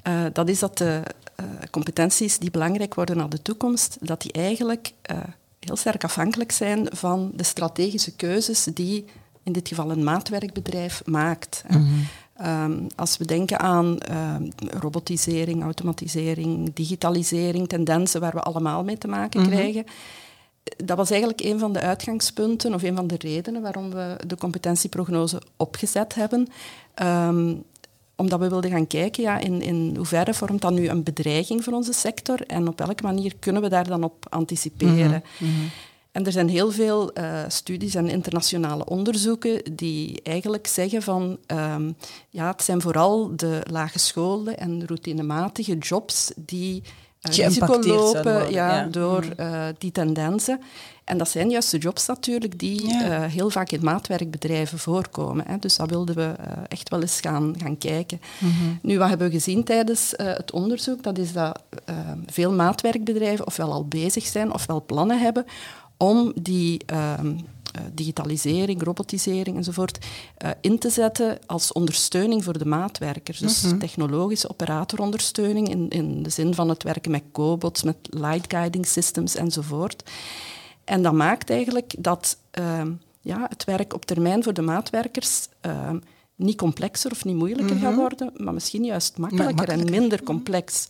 uh, 0.09 0.25
dat 0.33 0.49
is 0.49 0.59
dat 0.59 0.79
de 0.79 1.03
uh, 1.41 1.47
competenties 1.71 2.39
die 2.39 2.51
belangrijk 2.51 2.95
worden 2.95 3.17
naar 3.17 3.29
de 3.29 3.43
toekomst, 3.43 3.97
dat 4.01 4.23
die 4.23 4.33
eigenlijk 4.33 4.93
uh, 5.11 5.19
heel 5.61 5.77
sterk 5.77 6.05
afhankelijk 6.05 6.53
zijn 6.53 6.89
van 6.93 7.31
de 7.35 7.43
strategische 7.43 8.17
keuzes 8.17 8.65
die 8.65 9.05
in 9.47 9.53
dit 9.53 9.69
geval 9.69 9.91
een 9.91 10.05
maatwerkbedrijf 10.05 11.03
maakt. 11.05 11.65
Mm 11.69 12.07
um, 12.45 12.87
als 12.97 13.17
we 13.17 13.25
denken 13.25 13.61
aan 13.61 13.99
um, 14.11 14.49
robotisering, 14.81 15.63
automatisering, 15.63 16.75
digitalisering, 16.75 17.69
tendensen 17.69 18.21
waar 18.21 18.33
we 18.33 18.41
allemaal 18.41 18.85
mee 18.85 18.99
te 18.99 19.09
maken 19.09 19.41
-hmm. 19.41 19.51
krijgen, 19.51 19.85
dat 20.85 20.97
was 20.97 21.11
eigenlijk 21.11 21.41
een 21.41 21.59
van 21.59 21.73
de 21.73 21.81
uitgangspunten 21.81 22.75
of 22.75 22.83
een 22.83 22.97
van 22.97 23.07
de 23.07 23.17
redenen 23.19 23.63
waarom 23.63 23.91
we 23.91 24.17
de 24.27 24.37
competentieprognose 24.37 25.43
opgezet 25.57 26.15
hebben. 26.15 26.49
Um, 27.03 27.63
omdat 28.17 28.41
we 28.41 28.49
wilden 28.49 28.71
gaan 28.71 28.87
kijken 28.87 29.23
ja, 29.23 29.39
in, 29.39 29.63
in 29.63 29.95
hoeverre 29.97 30.35
vormt 30.35 30.61
dat 30.61 30.73
nu 30.73 30.89
een 30.89 31.03
bedreiging 31.03 31.65
voor 31.65 31.73
onze 31.73 31.93
sector 31.93 32.47
en 32.47 32.69
op 32.69 32.79
welke 32.79 33.03
manier 33.03 33.33
kunnen 33.39 33.63
we 33.63 33.69
daar 33.69 33.87
dan 33.87 34.05
op 34.05 34.27
anticiperen. 34.29 35.23
-hmm. 35.39 35.71
En 36.17 36.27
er 36.27 36.33
zijn 36.33 36.49
heel 36.49 36.71
veel 36.71 37.11
uh, 37.19 37.43
studies 37.49 37.95
en 37.95 38.09
internationale 38.09 38.85
onderzoeken 38.85 39.63
die 39.73 40.21
eigenlijk 40.23 40.67
zeggen 40.67 41.03
van 41.03 41.39
um, 41.47 41.97
ja, 42.31 42.51
het 42.51 42.63
zijn 42.63 42.81
vooral 42.81 43.37
de 43.37 43.61
lage 43.71 43.99
scholen 43.99 44.59
en 44.59 44.87
routinematige 44.87 45.79
jobs 45.79 46.33
die 46.37 46.83
uh, 47.23 47.35
risico 47.35 47.81
lopen 47.81 48.51
ja, 48.51 48.77
ja, 48.77 48.85
door 48.85 49.25
uh, 49.41 49.67
die 49.79 49.93
tendensen. 49.93 50.61
En 51.05 51.19
dat 51.19 51.29
zijn 51.29 51.51
juist 51.51 51.71
de 51.71 51.79
jobs 51.79 52.07
natuurlijk 52.07 52.59
die 52.59 52.83
uh, 52.83 53.25
heel 53.25 53.51
vaak 53.51 53.71
in 53.71 53.85
maatwerkbedrijven 53.85 54.79
voorkomen. 54.79 55.45
Hè. 55.49 55.59
Dus 55.59 55.77
dat 55.77 55.91
wilden 55.91 56.15
we 56.15 56.35
uh, 56.41 56.53
echt 56.69 56.89
wel 56.89 57.01
eens 57.01 57.21
gaan, 57.21 57.55
gaan 57.59 57.79
kijken. 57.79 58.21
Mm 58.39 58.51
-hmm. 58.51 58.79
Nu, 58.83 58.99
wat 58.99 59.09
hebben 59.09 59.27
we 59.27 59.33
gezien 59.33 59.65
tijdens 59.65 60.15
uh, 60.17 60.27
het 60.27 60.51
onderzoek? 60.51 61.03
Dat 61.03 61.19
is 61.19 61.33
dat 61.33 61.63
veel 62.27 62.53
maatwerkbedrijven 62.53 63.47
ofwel 63.47 63.73
al 63.73 63.89
bezig 63.89 64.27
zijn 64.27 64.53
ofwel 64.53 64.85
plannen 64.85 65.21
hebben 65.21 65.45
om 65.97 66.33
die 66.43 66.81
ehm, 66.87 67.37
digitalisering, 67.95 68.83
robotisering 68.83 69.57
enzovoort 69.57 70.07
in 70.61 70.79
te 70.79 70.91
zetten 70.91 71.39
als 71.47 71.73
ondersteuning 71.73 72.45
voor 72.45 72.59
de 72.59 72.67
maatwerkers. 72.67 73.39
Dus 73.39 73.63
mm 73.63 73.71
-hmm. 73.71 73.79
technologische 73.79 74.51
operatorondersteuning 74.51 75.69
in, 75.69 75.89
in 75.89 76.23
de 76.23 76.31
zin 76.31 76.55
van 76.55 76.69
het 76.69 76.83
werken 76.83 77.11
met 77.11 77.23
cobots, 77.33 77.83
met 77.83 77.97
light 78.11 78.53
guiding 78.53 78.87
systems 78.87 79.35
enzovoort. 79.35 80.03
En 80.87 81.03
dat 81.03 81.13
maakt 81.13 81.51
eigenlijk 81.51 81.95
dat 81.99 82.39
uh, 82.59 82.83
ja, 83.21 83.47
het 83.49 83.65
werk 83.65 83.95
op 83.95 84.05
termijn 84.05 84.43
voor 84.43 84.55
de 84.55 84.63
maatwerkers 84.63 85.49
uh, 85.67 85.91
niet 86.37 86.57
complexer 86.57 87.11
of 87.11 87.25
niet 87.25 87.37
moeilijker 87.37 87.75
mm 87.75 87.81
-hmm. 87.81 87.89
gaat 87.89 87.97
worden, 87.97 88.31
maar 88.37 88.55
misschien 88.55 88.85
juist 88.85 89.19
makkelijker 89.19 89.69
en 89.69 89.91
minder 89.91 90.23
complex. 90.23 90.87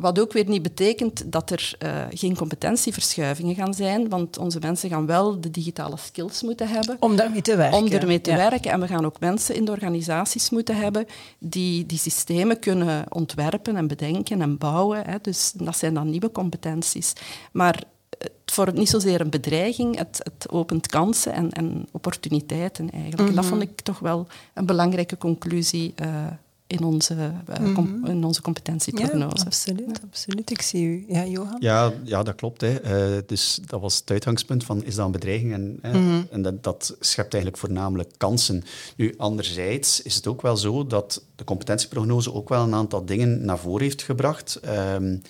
Wat 0.00 0.20
ook 0.20 0.32
weer 0.32 0.48
niet 0.48 0.62
betekent 0.62 1.32
dat 1.32 1.50
er 1.50 1.72
uh, 1.82 2.02
geen 2.10 2.36
competentieverschuivingen 2.36 3.54
gaan 3.54 3.74
zijn, 3.74 4.08
want 4.08 4.38
onze 4.38 4.58
mensen 4.58 4.90
gaan 4.90 5.06
wel 5.06 5.40
de 5.40 5.50
digitale 5.50 5.96
skills 5.96 6.42
moeten 6.42 6.68
hebben. 6.68 6.96
Om 7.00 7.16
daarmee 7.16 7.42
te 7.42 7.56
werken. 7.56 7.78
Om 7.78 7.86
ermee 7.86 8.20
te 8.20 8.36
werken. 8.36 8.70
En 8.70 8.80
we 8.80 8.86
gaan 8.86 9.04
ook 9.04 9.20
mensen 9.20 9.54
in 9.54 9.64
de 9.64 9.70
organisaties 9.70 10.50
moeten 10.50 10.76
hebben 10.76 11.06
die 11.38 11.86
die 11.86 11.98
systemen 11.98 12.58
kunnen 12.58 13.04
ontwerpen 13.08 13.76
en 13.76 13.86
bedenken 13.86 14.40
en 14.40 14.58
bouwen. 14.58 15.04
Hè. 15.06 15.16
Dus 15.22 15.52
dat 15.56 15.76
zijn 15.76 15.94
dan 15.94 16.10
nieuwe 16.10 16.32
competenties. 16.32 17.12
Maar 17.52 17.82
het 18.18 18.32
vormt 18.44 18.76
niet 18.76 18.88
zozeer 18.88 19.20
een 19.20 19.30
bedreiging, 19.30 19.96
het, 19.96 20.20
het 20.22 20.50
opent 20.50 20.86
kansen 20.86 21.32
en, 21.32 21.50
en 21.50 21.86
opportuniteiten 21.92 22.90
eigenlijk. 22.90 23.28
En 23.28 23.34
dat 23.34 23.44
mhm. 23.44 23.52
vond 23.52 23.62
ik 23.62 23.80
toch 23.80 23.98
wel 23.98 24.26
een 24.54 24.66
belangrijke 24.66 25.18
conclusie 25.18 25.94
uh, 26.02 26.26
in 26.70 26.84
onze, 26.84 27.14
uh, 27.14 27.58
mm 27.58 27.74
-hmm. 27.74 28.06
in 28.06 28.24
onze 28.24 28.42
competentieprognose. 28.42 29.36
Ja, 29.36 29.44
absoluut, 29.44 30.00
absoluut. 30.10 30.50
Ik 30.50 30.62
zie 30.62 30.84
u. 30.84 31.04
Ja, 31.08 31.26
Johan? 31.26 31.56
Ja, 31.58 31.92
ja 32.04 32.22
dat 32.22 32.34
klopt. 32.34 32.60
Hè. 32.60 33.12
Uh, 33.14 33.22
dus 33.26 33.58
dat 33.66 33.80
was 33.80 33.96
het 33.96 34.10
uitgangspunt 34.10 34.64
van, 34.64 34.84
is 34.84 34.94
dat 34.94 35.06
een 35.06 35.12
bedreiging? 35.12 35.52
En, 35.52 35.78
mm 35.82 35.92
-hmm. 35.92 36.26
en 36.30 36.42
dat, 36.42 36.64
dat, 36.64 36.96
schept 37.00 37.32
eigenlijk 37.34 37.62
voornamelijk 37.62 38.10
kansen. 38.16 38.64
Nu, 38.96 39.14
anderzijds 39.16 40.02
is 40.02 40.14
het 40.14 40.26
ook 40.26 40.42
wel 40.42 40.56
zo 40.56 40.86
dat 40.86 41.22
de 41.36 41.44
competentieprognose 41.44 42.34
ook 42.34 42.48
wel 42.48 42.62
een 42.62 42.74
aantal 42.74 43.04
dingen 43.04 43.44
naar 43.44 43.58
voren 43.58 43.82
heeft 43.82 44.02
gebracht. 44.02 44.60
Um, 44.94 45.22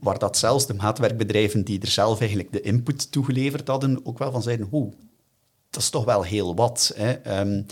waar 0.00 0.18
dat 0.18 0.36
zelfs 0.36 0.66
de 0.66 0.74
maatwerkbedrijven 0.74 1.64
die 1.64 1.80
er 1.80 1.88
zelf 1.88 2.18
eigenlijk 2.18 2.52
de 2.52 2.60
input 2.60 3.12
toegeleverd 3.12 3.68
hadden, 3.68 4.00
ook 4.04 4.18
wel 4.18 4.32
van 4.32 4.42
zeiden, 4.42 4.66
hoe 4.70 4.92
dat 5.70 5.82
is 5.82 5.90
toch 5.90 6.04
wel 6.04 6.22
heel 6.22 6.54
wat. 6.54 6.92
Hè. 6.96 7.40
Um, 7.40 7.66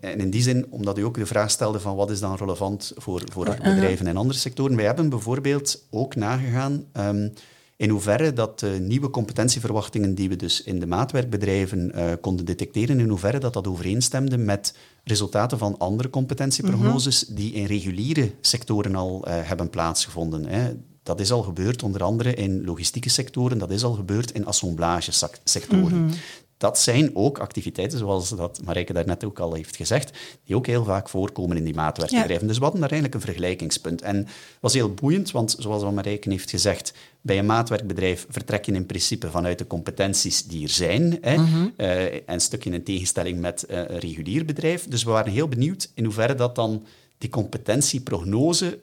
en 0.00 0.18
in 0.18 0.30
die 0.30 0.42
zin, 0.42 0.66
omdat 0.70 0.98
u 0.98 1.02
ook 1.02 1.14
de 1.14 1.26
vraag 1.26 1.50
stelde 1.50 1.80
van 1.80 1.96
wat 1.96 2.10
is 2.10 2.20
dan 2.20 2.36
relevant 2.36 2.92
voor, 2.96 3.22
voor 3.32 3.44
bedrijven 3.44 4.06
en 4.06 4.16
andere 4.16 4.38
sectoren. 4.38 4.76
Wij 4.76 4.84
hebben 4.84 5.08
bijvoorbeeld 5.08 5.84
ook 5.90 6.14
nagegaan 6.14 6.84
um, 6.92 7.32
in 7.76 7.90
hoeverre 7.90 8.32
dat 8.32 8.58
de 8.58 8.76
nieuwe 8.80 9.10
competentieverwachtingen 9.10 10.14
die 10.14 10.28
we 10.28 10.36
dus 10.36 10.62
in 10.62 10.80
de 10.80 10.86
maatwerkbedrijven 10.86 11.92
uh, 11.94 12.04
konden 12.20 12.44
detecteren, 12.44 13.00
in 13.00 13.08
hoeverre 13.08 13.38
dat 13.38 13.52
dat 13.52 13.66
overeenstemde 13.66 14.38
met 14.38 14.74
resultaten 15.04 15.58
van 15.58 15.78
andere 15.78 16.10
competentieprognoses 16.10 17.26
-hmm. 17.26 17.34
die 17.36 17.52
in 17.52 17.64
reguliere 17.64 18.30
sectoren 18.40 18.94
al 18.94 19.24
uh, 19.28 19.34
hebben 19.36 19.70
plaatsgevonden. 19.70 20.46
Hè. 20.46 20.72
Dat 21.02 21.20
is 21.20 21.32
al 21.32 21.42
gebeurd 21.42 21.82
onder 21.82 22.02
andere 22.02 22.34
in 22.34 22.64
logistieke 22.64 23.08
sectoren, 23.08 23.58
dat 23.58 23.70
is 23.70 23.84
al 23.84 23.92
gebeurd 23.92 24.30
in 24.30 24.46
assemblagesectoren. 24.46 25.96
Mm 25.96 26.08
-hmm 26.08 26.16
dat 26.58 26.78
zijn 26.78 27.16
ook 27.16 27.38
activiteiten, 27.38 27.98
zoals 27.98 28.28
dat 28.28 28.60
Marijke 28.64 28.92
daarnet 28.92 29.24
ook 29.24 29.38
al 29.38 29.54
heeft 29.54 29.76
gezegd, 29.76 30.18
die 30.44 30.56
ook 30.56 30.66
heel 30.66 30.84
vaak 30.84 31.08
voorkomen 31.08 31.56
in 31.56 31.64
die 31.64 31.74
maatwerkbedrijven. 31.74 32.46
Dus 32.46 32.56
we 32.56 32.62
hadden 32.62 32.80
daar 32.80 32.90
eigenlijk 32.90 33.20
een 33.20 33.32
vergelijkingspunt. 33.32 34.02
En 34.02 34.16
het 34.16 34.28
was 34.60 34.74
heel 34.74 34.94
boeiend, 34.94 35.30
want 35.30 35.56
zoals 35.58 35.94
Marijke 35.94 36.30
heeft 36.30 36.50
gezegd, 36.50 36.92
bij 37.20 37.38
een 37.38 37.46
maatwerkbedrijf 37.46 38.26
vertrek 38.28 38.64
je 38.64 38.72
in 38.72 38.86
principe 38.86 39.30
vanuit 39.30 39.58
de 39.58 39.66
competenties 39.66 40.44
die 40.44 40.62
er 40.62 40.68
zijn. 40.68 41.18
Hè, 41.20 41.36
mm 41.36 41.44
-hmm. 41.44 41.72
uh, 41.76 42.12
een 42.26 42.40
stukje 42.40 42.70
in 42.70 42.84
tegenstelling 42.84 43.40
met 43.40 43.66
uh, 43.70 43.76
een 43.76 43.98
regulier 43.98 44.44
bedrijf. 44.44 44.88
Dus 44.88 45.02
we 45.02 45.10
waren 45.10 45.32
heel 45.32 45.48
benieuwd 45.48 45.90
in 45.94 46.04
hoeverre 46.04 46.34
dat 46.34 46.54
dan 46.54 46.84
die 47.18 47.30
competentieprognose 47.30 48.78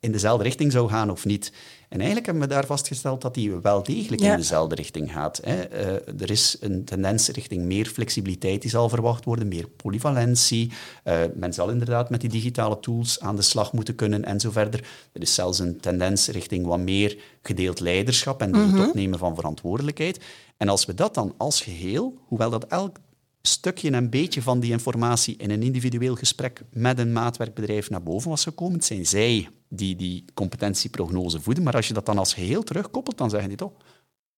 in 0.00 0.12
dezelfde 0.12 0.44
richting 0.44 0.72
zou 0.72 0.88
gaan 0.88 1.10
of 1.10 1.24
niet. 1.24 1.52
En 1.90 1.96
eigenlijk 1.96 2.26
hebben 2.26 2.48
we 2.48 2.54
daar 2.54 2.66
vastgesteld 2.66 3.20
dat 3.20 3.34
die 3.34 3.52
wel 3.52 3.82
degelijk 3.82 4.22
in 4.22 4.36
dezelfde 4.36 4.74
richting 4.74 5.12
gaat. 5.12 5.40
Hè. 5.44 5.72
Uh, 5.72 6.20
er 6.20 6.30
is 6.30 6.56
een 6.60 6.84
tendens 6.84 7.28
richting 7.28 7.64
meer 7.64 7.86
flexibiliteit 7.86 8.62
die 8.62 8.70
zal 8.70 8.88
verwacht 8.88 9.24
worden, 9.24 9.48
meer 9.48 9.68
polyvalentie. 9.68 10.72
Uh, 11.04 11.18
men 11.34 11.52
zal 11.52 11.70
inderdaad 11.70 12.10
met 12.10 12.20
die 12.20 12.30
digitale 12.30 12.80
tools 12.80 13.20
aan 13.20 13.36
de 13.36 13.42
slag 13.42 13.72
moeten 13.72 13.94
kunnen 13.94 14.24
en 14.24 14.40
zo 14.40 14.50
verder. 14.50 14.88
Er 15.12 15.22
is 15.22 15.34
zelfs 15.34 15.58
een 15.58 15.80
tendens 15.80 16.28
richting 16.28 16.66
wat 16.66 16.78
meer 16.78 17.18
gedeeld 17.42 17.80
leiderschap 17.80 18.40
en 18.40 18.54
het 18.54 18.72
mm 18.72 18.80
opnemen 18.80 19.18
van 19.18 19.34
verantwoordelijkheid. 19.34 20.24
En 20.56 20.68
als 20.68 20.84
we 20.84 20.94
dat 20.94 21.14
dan 21.14 21.34
als 21.36 21.60
geheel, 21.60 22.18
hoewel 22.26 22.50
dat 22.50 22.64
elk 22.64 22.96
stukje 23.42 23.90
en 23.90 24.10
beetje 24.10 24.42
van 24.42 24.60
die 24.60 24.70
informatie 24.70 25.36
in 25.36 25.50
een 25.50 25.62
individueel 25.62 26.14
gesprek 26.14 26.62
met 26.72 26.98
een 26.98 27.12
maatwerkbedrijf 27.12 27.90
naar 27.90 28.02
boven 28.02 28.30
was 28.30 28.42
gekomen. 28.42 28.82
Zijn 28.82 29.06
zij 29.06 29.48
die 29.72 29.96
die 29.96 30.24
competentieprognose 30.34 31.40
voeden. 31.40 31.62
Maar 31.62 31.74
als 31.74 31.88
je 31.88 31.94
dat 31.94 32.06
dan 32.06 32.18
als 32.18 32.34
geheel 32.34 32.62
terugkoppelt, 32.62 33.18
dan 33.18 33.30
zeggen 33.30 33.48
die 33.48 33.58
toch... 33.58 33.72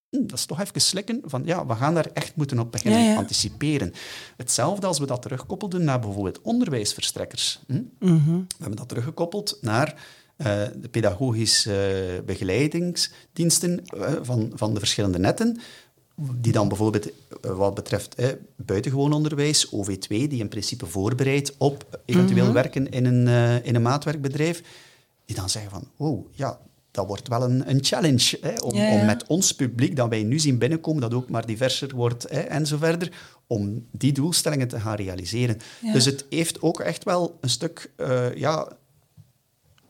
Hm, 0.08 0.26
dat 0.26 0.38
is 0.38 0.46
toch 0.46 0.60
even 0.60 0.80
slikken 0.80 1.20
van 1.24 1.42
ja, 1.44 1.66
we 1.66 1.74
gaan 1.74 1.94
daar 1.94 2.10
echt 2.12 2.36
moeten 2.36 2.58
op 2.58 2.72
beginnen 2.72 3.00
ja, 3.00 3.10
ja. 3.10 3.16
anticiperen. 3.16 3.92
Hetzelfde 4.36 4.86
als 4.86 4.98
we 4.98 5.06
dat 5.06 5.22
terugkoppelden 5.22 5.84
naar 5.84 6.00
bijvoorbeeld 6.00 6.40
onderwijsverstrekkers. 6.40 7.60
Hm? 7.66 7.74
Mm 7.74 8.22
-hmm. 8.24 8.44
We 8.48 8.54
hebben 8.58 8.76
dat 8.76 8.88
teruggekoppeld 8.88 9.58
naar 9.60 9.94
uh, 10.36 10.46
de 10.76 10.88
pedagogische 10.90 12.14
uh, 12.16 12.24
begeleidingsdiensten 12.24 13.82
uh, 13.94 14.12
van, 14.22 14.52
van 14.54 14.74
de 14.74 14.78
verschillende 14.78 15.18
netten 15.18 15.60
die 16.16 16.52
dan 16.52 16.68
bijvoorbeeld 16.68 17.06
eh, 17.06 17.56
wat 17.56 17.74
betreft 17.74 18.14
eh, 18.14 18.28
buitengewoon 18.56 19.12
onderwijs, 19.12 19.66
OV2, 19.66 20.08
die 20.08 20.38
in 20.38 20.48
principe 20.48 20.86
voorbereidt 20.86 21.54
op 21.58 22.00
eventueel 22.04 22.44
mhm. 22.44 22.54
werken 22.54 22.90
in 22.90 23.04
een, 23.04 23.26
uh, 23.26 23.66
in 23.66 23.74
een 23.74 23.82
maatwerkbedrijf, 23.82 24.62
die 25.32 25.40
dan 25.40 25.50
zeggen 25.50 25.70
van, 25.70 25.88
oh 25.96 26.26
ja, 26.32 26.58
dat 26.90 27.06
wordt 27.06 27.28
wel 27.28 27.42
een, 27.42 27.70
een 27.70 27.84
challenge 27.84 28.38
hè, 28.40 28.54
om, 28.60 28.74
ja, 28.74 28.82
ja. 28.82 29.00
om, 29.00 29.06
met 29.06 29.26
ons 29.26 29.54
publiek 29.54 29.96
dat 29.96 30.08
wij 30.08 30.22
nu 30.22 30.38
zien 30.38 30.58
binnenkomen, 30.58 31.00
dat 31.00 31.14
ook 31.14 31.28
maar 31.28 31.46
diverser 31.46 31.94
wordt 31.94 32.26
hè, 32.30 32.40
en 32.40 32.66
zo 32.66 32.76
verder, 32.76 33.12
om 33.46 33.86
die 33.90 34.12
doelstellingen 34.12 34.68
te 34.68 34.80
gaan 34.80 34.96
realiseren. 34.96 35.58
Ja. 35.82 35.92
Dus 35.92 36.04
het 36.04 36.26
heeft 36.30 36.62
ook 36.62 36.80
echt 36.80 37.04
wel 37.04 37.38
een 37.40 37.50
stuk 37.50 37.90
uh, 37.96 38.34
ja, 38.34 38.68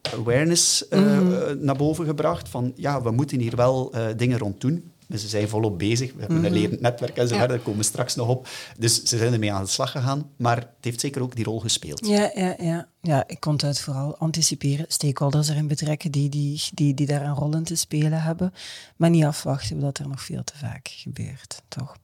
awareness 0.02 0.84
uh, 0.90 0.98
mm 0.98 1.32
-hmm. 1.32 1.64
naar 1.64 1.76
boven 1.76 2.04
gebracht 2.04 2.48
van 2.48 2.72
ja, 2.76 3.02
we 3.02 3.10
moeten 3.10 3.40
hier 3.40 3.56
wel 3.56 3.94
uh, 3.94 4.06
dingen 4.16 4.38
rond 4.38 4.60
doen. 4.60 4.91
Dus 5.12 5.20
ze 5.20 5.28
zijn 5.28 5.48
volop 5.48 5.78
bezig. 5.78 6.12
We 6.12 6.18
hebben 6.18 6.36
mm 6.36 6.44
-hmm. 6.44 6.52
een 6.52 6.60
lerend 6.60 6.80
netwerk 6.80 7.16
en 7.16 7.28
zo 7.28 7.36
verder. 7.36 7.56
Daar 7.56 7.64
komen 7.64 7.80
we 7.80 7.86
straks 7.86 8.14
nog 8.14 8.28
op. 8.28 8.48
Dus 8.78 9.02
ze 9.02 9.16
zijn 9.16 9.32
ermee 9.32 9.52
aan 9.52 9.62
de 9.62 9.68
slag 9.68 9.90
gegaan. 9.90 10.30
Maar 10.36 10.56
het 10.56 10.68
heeft 10.80 11.00
zeker 11.00 11.22
ook 11.22 11.36
die 11.36 11.44
rol 11.44 11.60
gespeeld. 11.60 12.06
Ja, 12.06 12.30
ja, 12.34 12.54
ja. 12.58 12.88
ja 13.00 13.24
ik 13.26 13.40
kon 13.40 13.60
het 13.64 13.80
vooral 13.80 14.16
anticiperen. 14.16 14.84
Stakeholders 14.88 15.48
erin 15.48 15.68
betrekken 15.68 16.10
die, 16.10 16.28
die, 16.28 16.62
die, 16.74 16.94
die 16.94 17.06
daar 17.06 17.22
een 17.22 17.34
rol 17.34 17.56
in 17.56 17.64
te 17.64 17.76
spelen 17.76 18.22
hebben. 18.22 18.52
Maar 18.96 19.10
niet 19.10 19.24
afwachten, 19.24 19.74
omdat 19.74 19.98
er 19.98 20.08
nog 20.08 20.22
veel 20.22 20.44
te 20.44 20.56
vaak 20.56 20.88
gebeurt, 20.88 21.62
toch? 21.68 21.96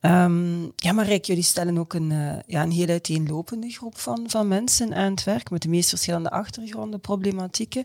Um, 0.00 0.72
ja, 0.76 0.92
maar 0.92 1.06
Rijk, 1.06 1.24
jullie 1.24 1.42
stellen 1.42 1.78
ook 1.78 1.94
een, 1.94 2.10
uh, 2.10 2.32
ja, 2.46 2.62
een 2.62 2.70
heel 2.70 2.88
uiteenlopende 2.88 3.70
groep 3.70 3.98
van, 3.98 4.24
van 4.26 4.48
mensen 4.48 4.94
aan 4.94 5.10
het 5.10 5.24
werk 5.24 5.50
met 5.50 5.62
de 5.62 5.68
meest 5.68 5.88
verschillende 5.88 6.30
achtergronden, 6.30 7.00
problematieken. 7.00 7.84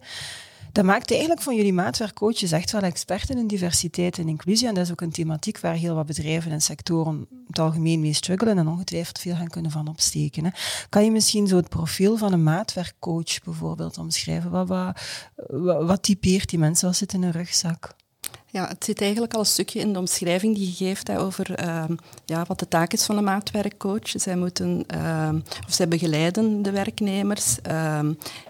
Dat 0.72 0.86
maakt 0.86 1.12
eigenlijk 1.12 1.42
van 1.42 1.56
jullie 1.56 1.74
maatwerkcoaches 1.74 2.52
echt 2.52 2.72
wel 2.72 2.82
experten 2.82 3.38
in 3.38 3.48
diversiteit 3.48 4.18
en 4.18 4.28
inclusie. 4.28 4.68
En 4.68 4.74
dat 4.74 4.86
is 4.86 4.92
ook 4.92 5.02
een 5.02 5.12
thematiek 5.12 5.60
waar 5.60 5.74
heel 5.74 5.96
wat 5.96 6.06
bedrijven 6.06 6.52
en 6.52 6.62
sectoren 6.62 7.28
het 7.48 7.60
algemeen 7.60 8.00
mee 8.00 8.14
struggelen 8.14 8.58
en 8.58 8.68
ongetwijfeld 8.68 9.20
veel 9.20 9.36
gaan 9.36 9.48
kunnen 9.48 9.72
van 9.72 9.88
opsteken. 9.88 10.44
Hè. 10.44 10.50
Kan 10.90 11.04
je 11.04 11.12
misschien 11.12 11.48
zo 11.48 11.56
het 11.56 11.70
profiel 11.70 12.18
van 12.18 12.34
een 12.34 12.44
maatwerkcoach 12.44 13.44
bijvoorbeeld 13.44 13.98
omschrijven? 13.98 14.52
Wat, 14.52 14.68
wat 15.86 16.04
typeert 16.04 16.50
die 16.50 16.60
mensen? 16.60 16.88
Wat 16.88 16.98
zit 16.98 17.14
in 17.14 17.24
een 17.24 17.32
rugzak? 17.32 17.98
Ja, 18.51 18.68
het 18.68 18.84
zit 18.84 19.01
eigenlijk 19.01 19.34
al 19.34 19.39
een 19.39 19.46
stukje 19.46 19.79
in 19.79 19.94
de 19.94 20.00
omschrijving 20.00 20.56
die 20.56 20.68
je 20.68 20.86
geeft 20.86 21.08
hè, 21.08 21.20
over 21.20 21.63
uh, 21.63 21.84
ja, 22.25 22.46
wat 22.48 22.60
de 22.60 22.68
taak 22.68 22.94
is 22.94 23.06
van 23.06 23.18
een 23.18 23.24
maatwerkcoach. 23.24 24.10
Zij, 24.13 24.36
moeten, 24.36 24.86
uh, 24.96 25.29
of 25.68 25.74
zij 25.74 25.88
begeleiden 25.88 26.62
de 26.62 26.72
werknemers 26.72 27.58
uh, 27.68 28.00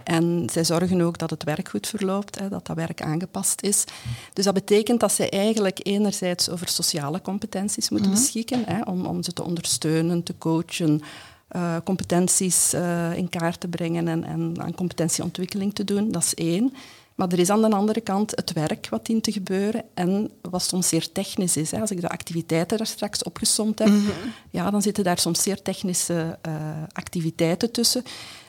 en 0.04 0.50
zij 0.52 0.64
zorgen 0.64 1.02
ook 1.02 1.18
dat 1.18 1.30
het 1.30 1.44
werk 1.44 1.70
goed 1.70 1.88
verloopt, 1.88 2.40
hè, 2.40 2.50
dat 2.50 2.68
dat 2.68 2.76
werk 2.76 3.02
aangepast 3.02 3.62
is. 3.62 3.84
Dus 4.34 4.46
dat 4.46 4.54
betekent 4.54 5.00
dat 5.00 5.12
zij 5.12 5.30
eigenlijk 5.30 5.80
enerzijds 5.84 6.50
over 6.50 6.68
sociale 6.68 7.22
competenties 7.22 7.90
moeten 7.90 8.10
mhm. 8.10 8.20
beschikken, 8.20 8.64
hè, 8.66 8.82
om, 8.82 9.06
om 9.06 9.24
ze 9.24 9.34
te 9.34 9.44
ondersteunen, 9.44 10.24
te 10.24 10.38
coachen, 10.38 11.02
uh, 11.56 11.76
competenties 11.84 12.74
uh, 12.74 13.18
in 13.18 13.30
kaart 13.30 13.60
te 13.60 13.68
brengen 13.68 14.08
en, 14.08 14.24
en 14.24 14.54
aan 14.62 14.76
competentieontwikkeling 14.76 15.76
te 15.76 15.84
doen. 15.84 16.12
Dat 16.12 16.24
is 16.24 16.34
één. 16.34 16.74
Maar 17.20 17.32
er 17.32 17.40
is 17.40 17.50
aan 17.50 17.62
de 17.62 17.70
andere 17.70 18.02
kant 18.02 18.32
het 18.36 18.54
werk 18.54 18.88
wat 18.90 19.06
dient 19.06 19.24
te 19.24 19.32
gebeuren 19.32 19.84
en 19.94 20.32
wat 20.42 20.62
soms 20.62 20.88
zeer 20.88 21.12
technisch 21.12 21.58
is. 21.58 21.72
Hè. 21.72 21.80
Als 21.82 21.92
ik 21.92 22.02
de 22.02 22.10
activiteiten 22.10 22.78
daar 22.78 22.88
straks 22.88 23.24
opgesomd 23.24 23.80
heb, 23.80 23.88
mm 23.88 24.06
-hmm. 24.06 24.32
ja, 24.50 24.72
dan 24.72 24.82
zitten 24.82 25.04
daar 25.04 25.18
soms 25.18 25.44
zeer 25.44 25.62
technische 25.62 26.38
uh, 26.48 26.54
activiteiten 26.92 27.72
tussen. 27.72 28.04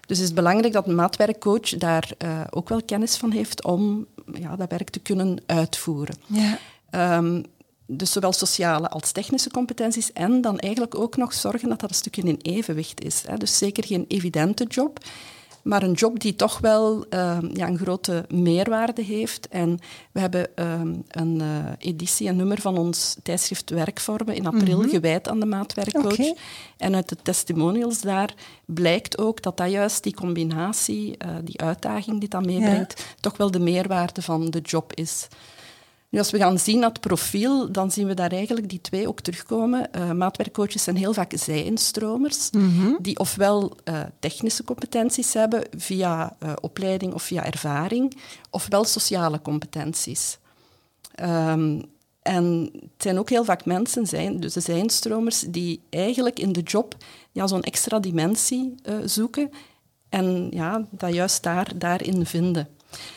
Dus 0.06 0.18
het 0.18 0.26
is 0.26 0.34
belangrijk 0.34 0.72
dat 0.72 0.86
een 0.86 0.94
maatwerkcoach 0.94 1.68
daar 1.68 2.10
uh, 2.18 2.40
ook 2.50 2.68
wel 2.68 2.82
kennis 2.82 3.16
van 3.16 3.30
heeft 3.30 3.64
om 3.64 4.06
ja, 4.32 4.56
dat 4.56 4.70
werk 4.70 4.90
te 4.90 5.00
kunnen 5.00 5.42
uitvoeren. 5.46 6.16
Ja. 6.26 6.58
Um, 7.16 7.44
dus 7.86 8.12
zowel 8.12 8.32
sociale 8.32 8.88
als 8.88 9.12
technische 9.12 9.50
competenties 9.50 10.12
en 10.12 10.40
dan 10.40 10.58
eigenlijk 10.58 10.94
ook 10.94 11.16
nog 11.16 11.32
zorgen 11.32 11.68
dat 11.68 11.80
dat 11.80 11.90
een 11.90 11.96
stukje 11.96 12.22
in 12.22 12.38
evenwicht 12.42 13.04
is. 13.04 13.22
Hè. 13.26 13.36
Dus 13.36 13.58
zeker 13.58 13.84
geen 13.84 14.04
evidente 14.08 14.64
job. 14.64 14.98
Maar 15.62 15.82
een 15.82 15.92
job 15.92 16.20
die 16.20 16.36
toch 16.36 16.58
wel 16.58 17.06
ehm, 17.08 17.50
ja, 17.52 17.68
een 17.68 17.78
grote 17.78 18.24
meerwaarde 18.28 19.02
heeft. 19.02 19.48
En 19.48 19.78
we 20.12 20.20
hebben 20.20 20.56
ehm, 20.56 20.94
een 21.08 21.40
uh, 21.40 21.46
editie, 21.78 22.28
een 22.28 22.36
nummer 22.36 22.60
van 22.60 22.78
ons 22.78 23.16
tijdschrift 23.22 23.70
Werkvormen 23.70 24.34
in 24.34 24.46
april 24.46 24.78
mhm. 24.80 24.88
gewijd 24.88 25.28
aan 25.28 25.40
de 25.40 25.46
maatwerkcoach. 25.46 26.34
En 26.76 26.94
uit 26.94 27.08
de 27.08 27.16
testimonials 27.22 28.00
daar 28.00 28.34
blijkt 28.64 29.18
ook 29.18 29.42
dat 29.42 29.56
dat 29.56 29.70
juist 29.70 30.02
die 30.02 30.14
combinatie, 30.14 31.16
uh, 31.24 31.30
die 31.44 31.60
uitdaging 31.60 32.20
die 32.20 32.28
dat 32.28 32.46
meebrengt, 32.46 33.14
toch 33.20 33.36
wel 33.36 33.50
de 33.50 33.60
meerwaarde 33.60 34.22
van 34.22 34.50
de 34.50 34.60
job 34.60 34.94
is. 34.94 35.28
Nu, 36.10 36.18
als 36.18 36.30
we 36.30 36.38
gaan 36.38 36.58
zien 36.58 36.82
het 36.82 37.00
profiel, 37.00 37.72
dan 37.72 37.90
zien 37.90 38.06
we 38.06 38.14
daar 38.14 38.30
eigenlijk 38.32 38.68
die 38.68 38.80
twee 38.80 39.08
ook 39.08 39.20
terugkomen. 39.20 39.88
Uh, 39.96 40.12
maatwerkcoaches 40.12 40.82
zijn 40.82 40.96
heel 40.96 41.12
vaak 41.12 41.32
zij-instromers, 41.34 42.50
mhm. 42.50 42.92
die 43.00 43.18
ofwel 43.18 43.76
uh, 43.84 44.00
technische 44.18 44.64
competenties 44.64 45.32
hebben 45.32 45.64
via 45.76 46.36
uh, 46.42 46.52
opleiding 46.60 47.14
of 47.14 47.22
via 47.22 47.44
ervaring, 47.44 48.16
ofwel 48.50 48.84
sociale 48.84 49.42
competenties. 49.42 50.38
Um, 51.22 51.84
en 52.22 52.70
het 52.72 53.02
zijn 53.02 53.18
ook 53.18 53.30
heel 53.30 53.44
vaak 53.44 53.64
mensen, 53.64 54.06
zijn, 54.06 54.40
dus 54.40 54.52
de 54.52 54.60
zijnstromers, 54.60 55.44
die 55.48 55.80
eigenlijk 55.90 56.38
in 56.38 56.52
de 56.52 56.62
job 56.62 56.96
ja, 57.32 57.46
zo'n 57.46 57.62
extra 57.62 57.98
dimensie 57.98 58.74
zoeken 59.04 59.50
en 60.08 60.48
ja, 60.50 60.86
dat 60.90 61.14
juist 61.14 61.42
daar, 61.42 61.72
daarin 61.76 62.26
vinden. 62.26 62.68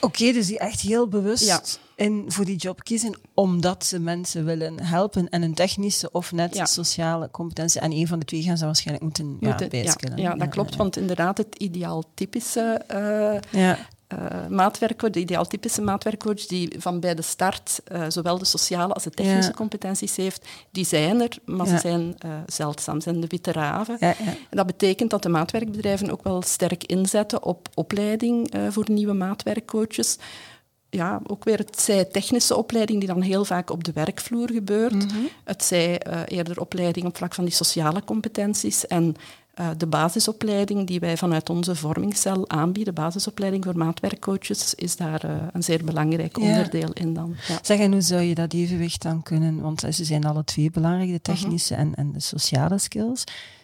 Oké, 0.01 0.31
dus 0.31 0.47
die 0.47 0.59
echt 0.59 0.81
heel 0.81 1.07
bewust 1.07 1.45
ja 1.45 1.61
in, 1.95 2.25
voor 2.27 2.45
die 2.45 2.55
job 2.55 2.83
kiezen 2.83 3.17
omdat 3.33 3.85
ze 3.85 3.99
mensen 3.99 4.45
willen 4.45 4.83
helpen 4.83 5.29
en 5.29 5.41
een 5.41 5.53
technische 5.53 6.11
of 6.11 6.31
net 6.31 6.59
sociale 6.63 7.31
competentie. 7.31 7.81
En 7.81 7.91
een 7.91 8.07
van 8.07 8.19
de 8.19 8.25
twee 8.25 8.41
gaan 8.41 8.57
ze 8.57 8.65
waarschijnlijk 8.65 9.05
moeten, 9.05 9.37
moeten 9.39 9.67
ja, 9.71 9.93
Ja, 10.15 10.35
dat 10.35 10.49
klopt, 10.49 10.75
want 10.75 10.97
inderdaad 10.97 11.37
het 11.37 11.55
ideaal 11.55 12.03
typische 12.13 12.81
uh, 12.91 13.69
uh, 14.13 14.47
maatwerkcoach, 14.49 15.11
de 15.11 15.19
ideaaltypische 15.19 15.81
maatwerkcoach 15.81 16.45
die 16.45 16.75
van 16.77 16.99
bij 16.99 17.15
de 17.15 17.21
start 17.21 17.81
uh, 17.91 18.05
zowel 18.07 18.37
de 18.37 18.45
sociale 18.45 18.93
als 18.93 19.03
de 19.03 19.09
technische 19.09 19.51
ja. 19.51 19.57
competenties 19.57 20.15
heeft, 20.15 20.47
die 20.71 20.85
zijn 20.85 21.21
er, 21.21 21.37
maar 21.45 21.67
ja. 21.67 21.71
ze 21.71 21.77
zijn 21.77 22.15
uh, 22.25 22.31
zeldzaam, 22.45 23.01
zijn 23.01 23.21
de 23.21 23.27
witte 23.27 23.51
raven. 23.51 23.99
En 23.99 24.15
dat 24.49 24.65
betekent 24.65 25.09
dat 25.09 25.23
de 25.23 25.29
maatwerkbedrijven 25.29 26.11
ook 26.11 26.23
wel 26.23 26.41
sterk 26.41 26.83
inzetten 26.83 27.43
op 27.43 27.69
opleiding 27.73 28.53
voor 28.69 28.85
nieuwe 28.87 29.13
maatwerkcoaches 29.13 30.17
ja, 30.93 31.21
ook 31.27 31.43
weer 31.43 31.57
het 31.57 31.81
zij 31.81 32.05
technische 32.05 32.55
opleiding 32.55 32.99
die 32.99 33.07
dan 33.07 33.21
heel 33.21 33.45
vaak 33.45 33.69
op 33.69 33.83
de 33.83 33.91
werkvloer 33.91 34.51
gebeurt. 34.51 34.93
Mhm. 34.93 35.17
Het 35.43 35.63
zij 35.63 36.01
uh, 36.07 36.21
eerder 36.25 36.59
opleiding 36.59 37.05
op 37.05 37.17
vlak 37.17 37.33
van 37.33 37.43
die 37.43 37.53
sociale 37.53 38.03
competenties 38.03 38.87
en 38.87 39.15
uh, 39.59 39.69
de 39.77 39.87
basisopleiding 39.87 40.87
die 40.87 40.99
wij 40.99 41.17
vanuit 41.17 41.49
onze 41.49 41.75
vormingscel 41.75 42.49
aanbieden, 42.49 42.93
basisopleiding 42.93 43.63
voor 43.63 43.77
maatwerkcoaches, 43.77 44.75
is 44.75 44.95
daar 44.95 45.25
uh, 45.25 45.31
een 45.51 45.63
zeer 45.63 45.83
belangrijk 45.85 46.37
onderdeel 46.37 46.93
in 46.93 47.13
dan. 47.13 47.35
Ja. 47.47 47.59
Zeg, 47.61 47.79
en 47.79 47.91
hoe 47.91 48.01
zou 48.01 48.21
je 48.21 48.35
dat 48.35 48.53
evenwicht 48.53 49.01
dan 49.01 49.23
kunnen, 49.23 49.61
want 49.61 49.79
ze 49.79 50.03
zijn 50.03 50.25
alle 50.25 50.43
twee 50.43 50.71
belangrijk, 50.71 51.09
de 51.23 51.31
mhm. 51.31 51.39
technische 51.39 51.75
en, 51.75 51.95
en 51.95 52.11
de 52.11 52.19
sociale 52.19 52.77
skills. 52.77 53.23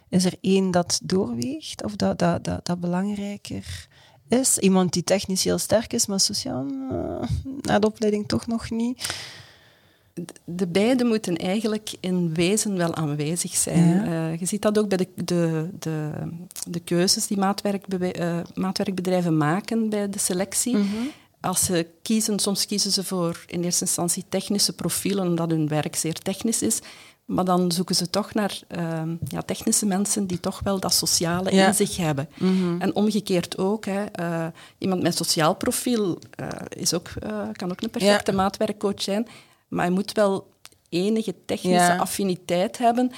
Is 0.09 0.25
er 0.25 0.33
één 0.41 0.71
dat 0.71 0.99
doorweegt 1.03 1.83
of 1.83 1.95
dat, 1.95 2.19
dat, 2.19 2.43
dat, 2.43 2.65
dat 2.65 2.79
belangrijker 2.79 3.87
is. 4.29 4.57
Iemand 4.57 4.93
die 4.93 5.03
technisch 5.03 5.43
heel 5.43 5.57
sterk 5.57 5.93
is, 5.93 6.05
maar 6.05 6.19
sociaal 6.19 6.65
uh, 6.65 7.29
na 7.61 7.79
de 7.79 7.87
opleiding 7.87 8.27
toch 8.27 8.47
nog 8.47 8.69
niet. 8.69 9.15
De 10.45 10.67
beide 10.67 11.03
moeten 11.03 11.37
eigenlijk 11.37 11.93
in 11.99 12.33
wezen 12.33 12.77
wel 12.77 12.95
aanwezig 12.95 13.55
zijn. 13.55 14.07
Uh, 14.07 14.39
je 14.39 14.45
ziet 14.45 14.61
dat 14.61 14.79
ook 14.79 14.89
bij 14.89 14.97
de, 14.97 15.07
de, 15.25 15.69
de, 15.79 16.11
de 16.69 16.79
keuzes 16.79 17.27
die 17.27 17.37
uh, 17.37 18.39
maatwerkbedrijven 18.53 19.37
maken 19.37 19.89
bij 19.89 20.09
de 20.09 20.19
selectie. 20.19 20.77
Mhm. 20.77 20.85
Als 21.41 21.65
ze 21.65 21.87
kiezen, 22.01 22.39
soms 22.39 22.65
kiezen 22.65 22.91
ze 22.91 23.03
voor 23.03 23.43
in 23.47 23.63
eerste 23.63 23.83
instantie 23.85 24.25
technische 24.29 24.73
profielen, 24.73 25.27
omdat 25.27 25.49
hun 25.49 25.67
werk 25.67 25.95
zeer 25.95 26.13
technisch 26.13 26.61
is. 26.61 26.79
Maar 27.29 27.45
dan 27.45 27.71
zoeken 27.71 27.95
ze 27.95 28.09
toch 28.09 28.33
naar 28.33 28.59
ehm, 28.67 29.15
ja, 29.27 29.41
technische 29.41 29.85
mensen 29.85 30.27
die 30.27 30.39
toch 30.39 30.59
wel 30.63 30.79
dat 30.79 30.93
sociale 30.93 31.51
in 31.51 31.73
zich 31.73 31.97
hebben. 31.97 32.29
Mhm. 32.37 32.81
En 32.81 32.95
omgekeerd 32.95 33.57
ook. 33.57 33.85
Hè, 33.85 34.03
uh, 34.19 34.47
iemand 34.77 35.01
met 35.01 35.15
sociaal 35.15 35.55
profiel 35.55 36.19
uh, 36.39 36.47
is 36.69 36.93
ook, 36.93 37.09
uh, 37.23 37.47
kan 37.51 37.71
ook 37.71 37.81
een 37.81 37.89
perfecte 37.89 38.31
maatwerkcoach 38.31 39.01
zijn. 39.01 39.27
Maar 39.67 39.85
hij 39.85 39.93
moet 39.93 40.11
wel 40.11 40.47
enige 40.89 41.35
technische 41.45 41.97
affiniteit 41.97 42.77
hebben 42.77 43.11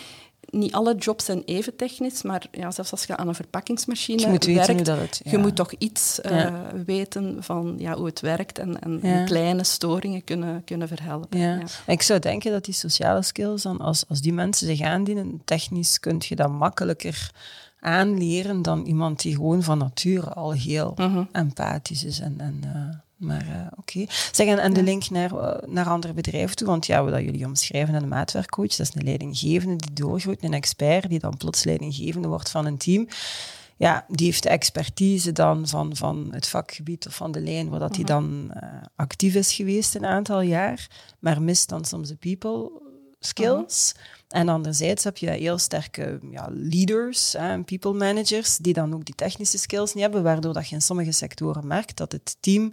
niet 0.51 0.73
alle 0.73 0.95
jobs 0.95 1.25
zijn 1.25 1.43
even 1.45 1.75
technisch, 1.75 2.21
maar 2.21 2.45
ja, 2.51 2.71
zelfs 2.71 2.91
als 2.91 3.03
je 3.03 3.17
aan 3.17 3.27
een 3.27 3.35
verpakkingsmachine 3.35 4.21
je 4.21 4.27
moet 4.27 4.45
werkt, 4.45 4.85
dat 4.85 4.99
het, 4.99 5.21
je 5.23 5.37
moet 5.37 5.55
toch 5.55 5.71
iets 5.77 6.19
uh, 6.25 6.55
weten 6.85 7.43
van 7.43 7.75
ja, 7.77 7.95
hoe 7.95 8.05
het 8.05 8.19
werkt 8.19 8.59
en, 8.59 8.81
en, 8.81 9.25
kleine 9.25 9.63
storingen 9.63 10.23
kunnen, 10.23 10.63
kunnen 10.63 10.87
verhelpen. 10.87 11.39
Ja. 11.39 11.59
Ik 11.87 12.01
zou 12.01 12.19
denken 12.19 12.51
dat 12.51 12.65
die 12.65 12.73
sociale 12.73 13.21
skills, 13.21 13.61
dan 13.61 13.79
als, 13.79 14.03
als 14.07 14.21
die 14.21 14.33
mensen 14.33 14.67
zich 14.67 14.81
aandienen, 14.81 15.41
technisch 15.45 15.99
kun 15.99 16.21
je 16.27 16.35
dat 16.35 16.51
makkelijker 16.51 17.31
aanleren 17.79 18.61
dan 18.61 18.85
iemand 18.85 19.21
die 19.21 19.35
gewoon 19.35 19.63
van 19.63 19.77
nature 19.77 20.29
al 20.29 20.51
heel 20.51 20.93
mhm. 20.95 21.23
empathisch 21.31 22.03
is 22.03 22.19
en, 22.19 22.35
en 22.37 22.61
uh, 22.65 22.95
maar 23.21 23.45
uh, 23.45 23.67
oké. 23.77 23.99
Okay. 23.99 24.07
Zeg, 24.31 24.47
en, 24.47 24.73
de 24.73 24.83
link 24.83 25.09
naar, 25.09 25.31
uh, 25.31 25.53
naar 25.67 25.85
andere 25.85 26.13
bedrijven 26.13 26.55
toe, 26.55 26.67
want 26.67 26.85
ja, 26.85 27.03
wat 27.03 27.21
jullie 27.21 27.45
omschrijven 27.45 27.93
een 27.93 28.07
maatwerkcoach, 28.07 28.75
dat 28.75 28.87
is 28.87 28.95
een 28.95 29.03
leidinggevende 29.03 29.75
die 29.75 29.93
doorgroeit, 29.93 30.43
een 30.43 30.53
expert 30.53 31.09
die 31.09 31.19
dan 31.19 31.37
plots 31.37 31.63
leidinggevende 31.63 32.27
wordt 32.27 32.49
van 32.49 32.65
een 32.65 32.77
team. 32.77 33.07
Ja, 33.77 34.05
die 34.07 34.25
heeft 34.25 34.43
de 34.43 34.49
expertise 34.49 35.31
dan 35.31 35.67
van, 35.67 35.95
van 35.95 36.27
het 36.31 36.47
vakgebied 36.47 37.07
of 37.07 37.15
van 37.15 37.31
de 37.31 37.41
lijn 37.41 37.69
waar 37.69 37.79
dat 37.79 37.95
hij 37.95 38.03
mhm. 38.03 38.13
dan 38.13 38.51
uh, 38.55 38.69
actief 38.95 39.35
is 39.35 39.53
geweest 39.53 39.95
een 39.95 40.05
aantal 40.05 40.41
jaar, 40.41 40.87
maar 41.19 41.41
mist 41.41 41.69
dan 41.69 41.85
soms 41.85 42.07
de 42.07 42.15
people 42.15 42.71
skills. 43.25 43.93
En 44.27 44.49
anderzijds 44.49 45.03
heb 45.03 45.17
je 45.17 45.29
heel 45.29 45.57
sterke 45.57 46.19
ja, 46.31 46.47
leaders 46.51 47.33
en 47.33 47.65
people 47.65 47.93
managers 47.93 48.57
die 48.57 48.73
dan 48.73 48.93
ook 48.93 49.05
die 49.05 49.15
technische 49.15 49.57
skills 49.57 49.93
niet 49.93 50.03
hebben, 50.03 50.23
waardoor 50.23 50.53
dat 50.53 50.69
je 50.69 50.75
in 50.75 50.81
sommige 50.81 51.11
sectoren 51.11 51.67
merkt 51.67 51.97
dat 51.97 52.11
het 52.11 52.37
team 52.39 52.71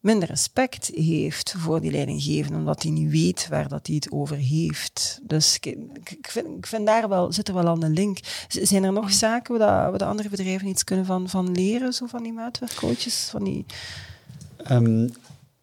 minder 0.00 0.28
respect 0.28 0.90
heeft 0.94 1.54
voor 1.56 1.80
die 1.80 1.90
leidinggevende, 1.90 2.58
omdat 2.58 2.82
hij 2.82 2.92
niet 2.92 3.10
weet 3.10 3.48
waar 3.48 3.68
dat 3.68 3.86
hij 3.86 3.96
het 3.96 4.12
over 4.12 4.36
heeft. 4.36 5.18
Dus 5.22 5.58
ik, 5.60 5.76
vind, 6.20 6.56
ik 6.56 6.66
vind 6.66 6.86
daar 6.86 7.08
wel, 7.08 7.32
zit 7.32 7.48
er 7.48 7.54
wel 7.54 7.68
aan 7.68 7.82
een 7.82 7.92
link. 7.92 8.18
Zijn 8.48 8.84
er 8.84 8.92
nog 8.92 9.12
zaken 9.12 9.58
waar, 9.58 9.90
dat, 9.90 9.98
de 9.98 10.04
andere 10.04 10.28
bedrijven 10.28 10.68
iets 10.68 10.84
kunnen 10.84 11.06
van, 11.06 11.28
van 11.28 11.52
leren, 11.52 11.92
zo 11.92 12.06
van 12.06 12.22
die 12.22 12.32
maatwerkcoaches? 12.32 13.28
Van 13.30 13.44
die... 13.44 13.66
Um, 14.70 15.12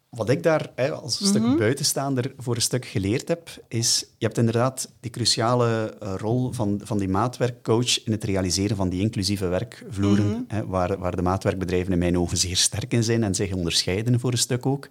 wat 0.08 0.28
ik 0.28 0.42
daar 0.42 0.70
hè, 0.74 0.92
als 0.92 1.20
een 1.20 1.26
stuk 1.26 1.42
mhm. 1.42 1.56
buitenstaander 1.56 2.32
voor 2.38 2.54
een 2.54 2.62
stuk 2.62 2.84
geleerd 2.84 3.28
heb, 3.28 3.50
is, 3.68 4.04
je 4.18 4.24
hebt 4.24 4.38
inderdaad 4.38 4.92
die 5.00 5.10
cruciale 5.10 5.94
uh, 6.02 6.14
rol 6.16 6.52
van, 6.52 6.80
van 6.84 6.98
die 6.98 7.08
maatwerkcoach 7.08 8.04
in 8.04 8.12
het 8.12 8.24
realiseren 8.24 8.76
van 8.76 8.88
die 8.88 9.00
inclusieve 9.00 9.46
werkvloeren, 9.46 10.26
mhm. 10.26 10.40
hè, 10.48 10.66
waar, 10.66 10.98
waar 10.98 11.16
de 11.16 11.22
maatwerkbedrijven 11.22 11.92
in 11.92 11.98
mijn 11.98 12.18
ogen 12.18 12.36
zeer 12.36 12.56
sterk 12.56 12.92
in 12.92 13.04
zijn 13.04 13.24
en 13.24 13.34
zich 13.34 13.52
onderscheiden 13.52 14.20
voor 14.20 14.32
een 14.32 14.38
stuk 14.38 14.66
ook. 14.66 14.88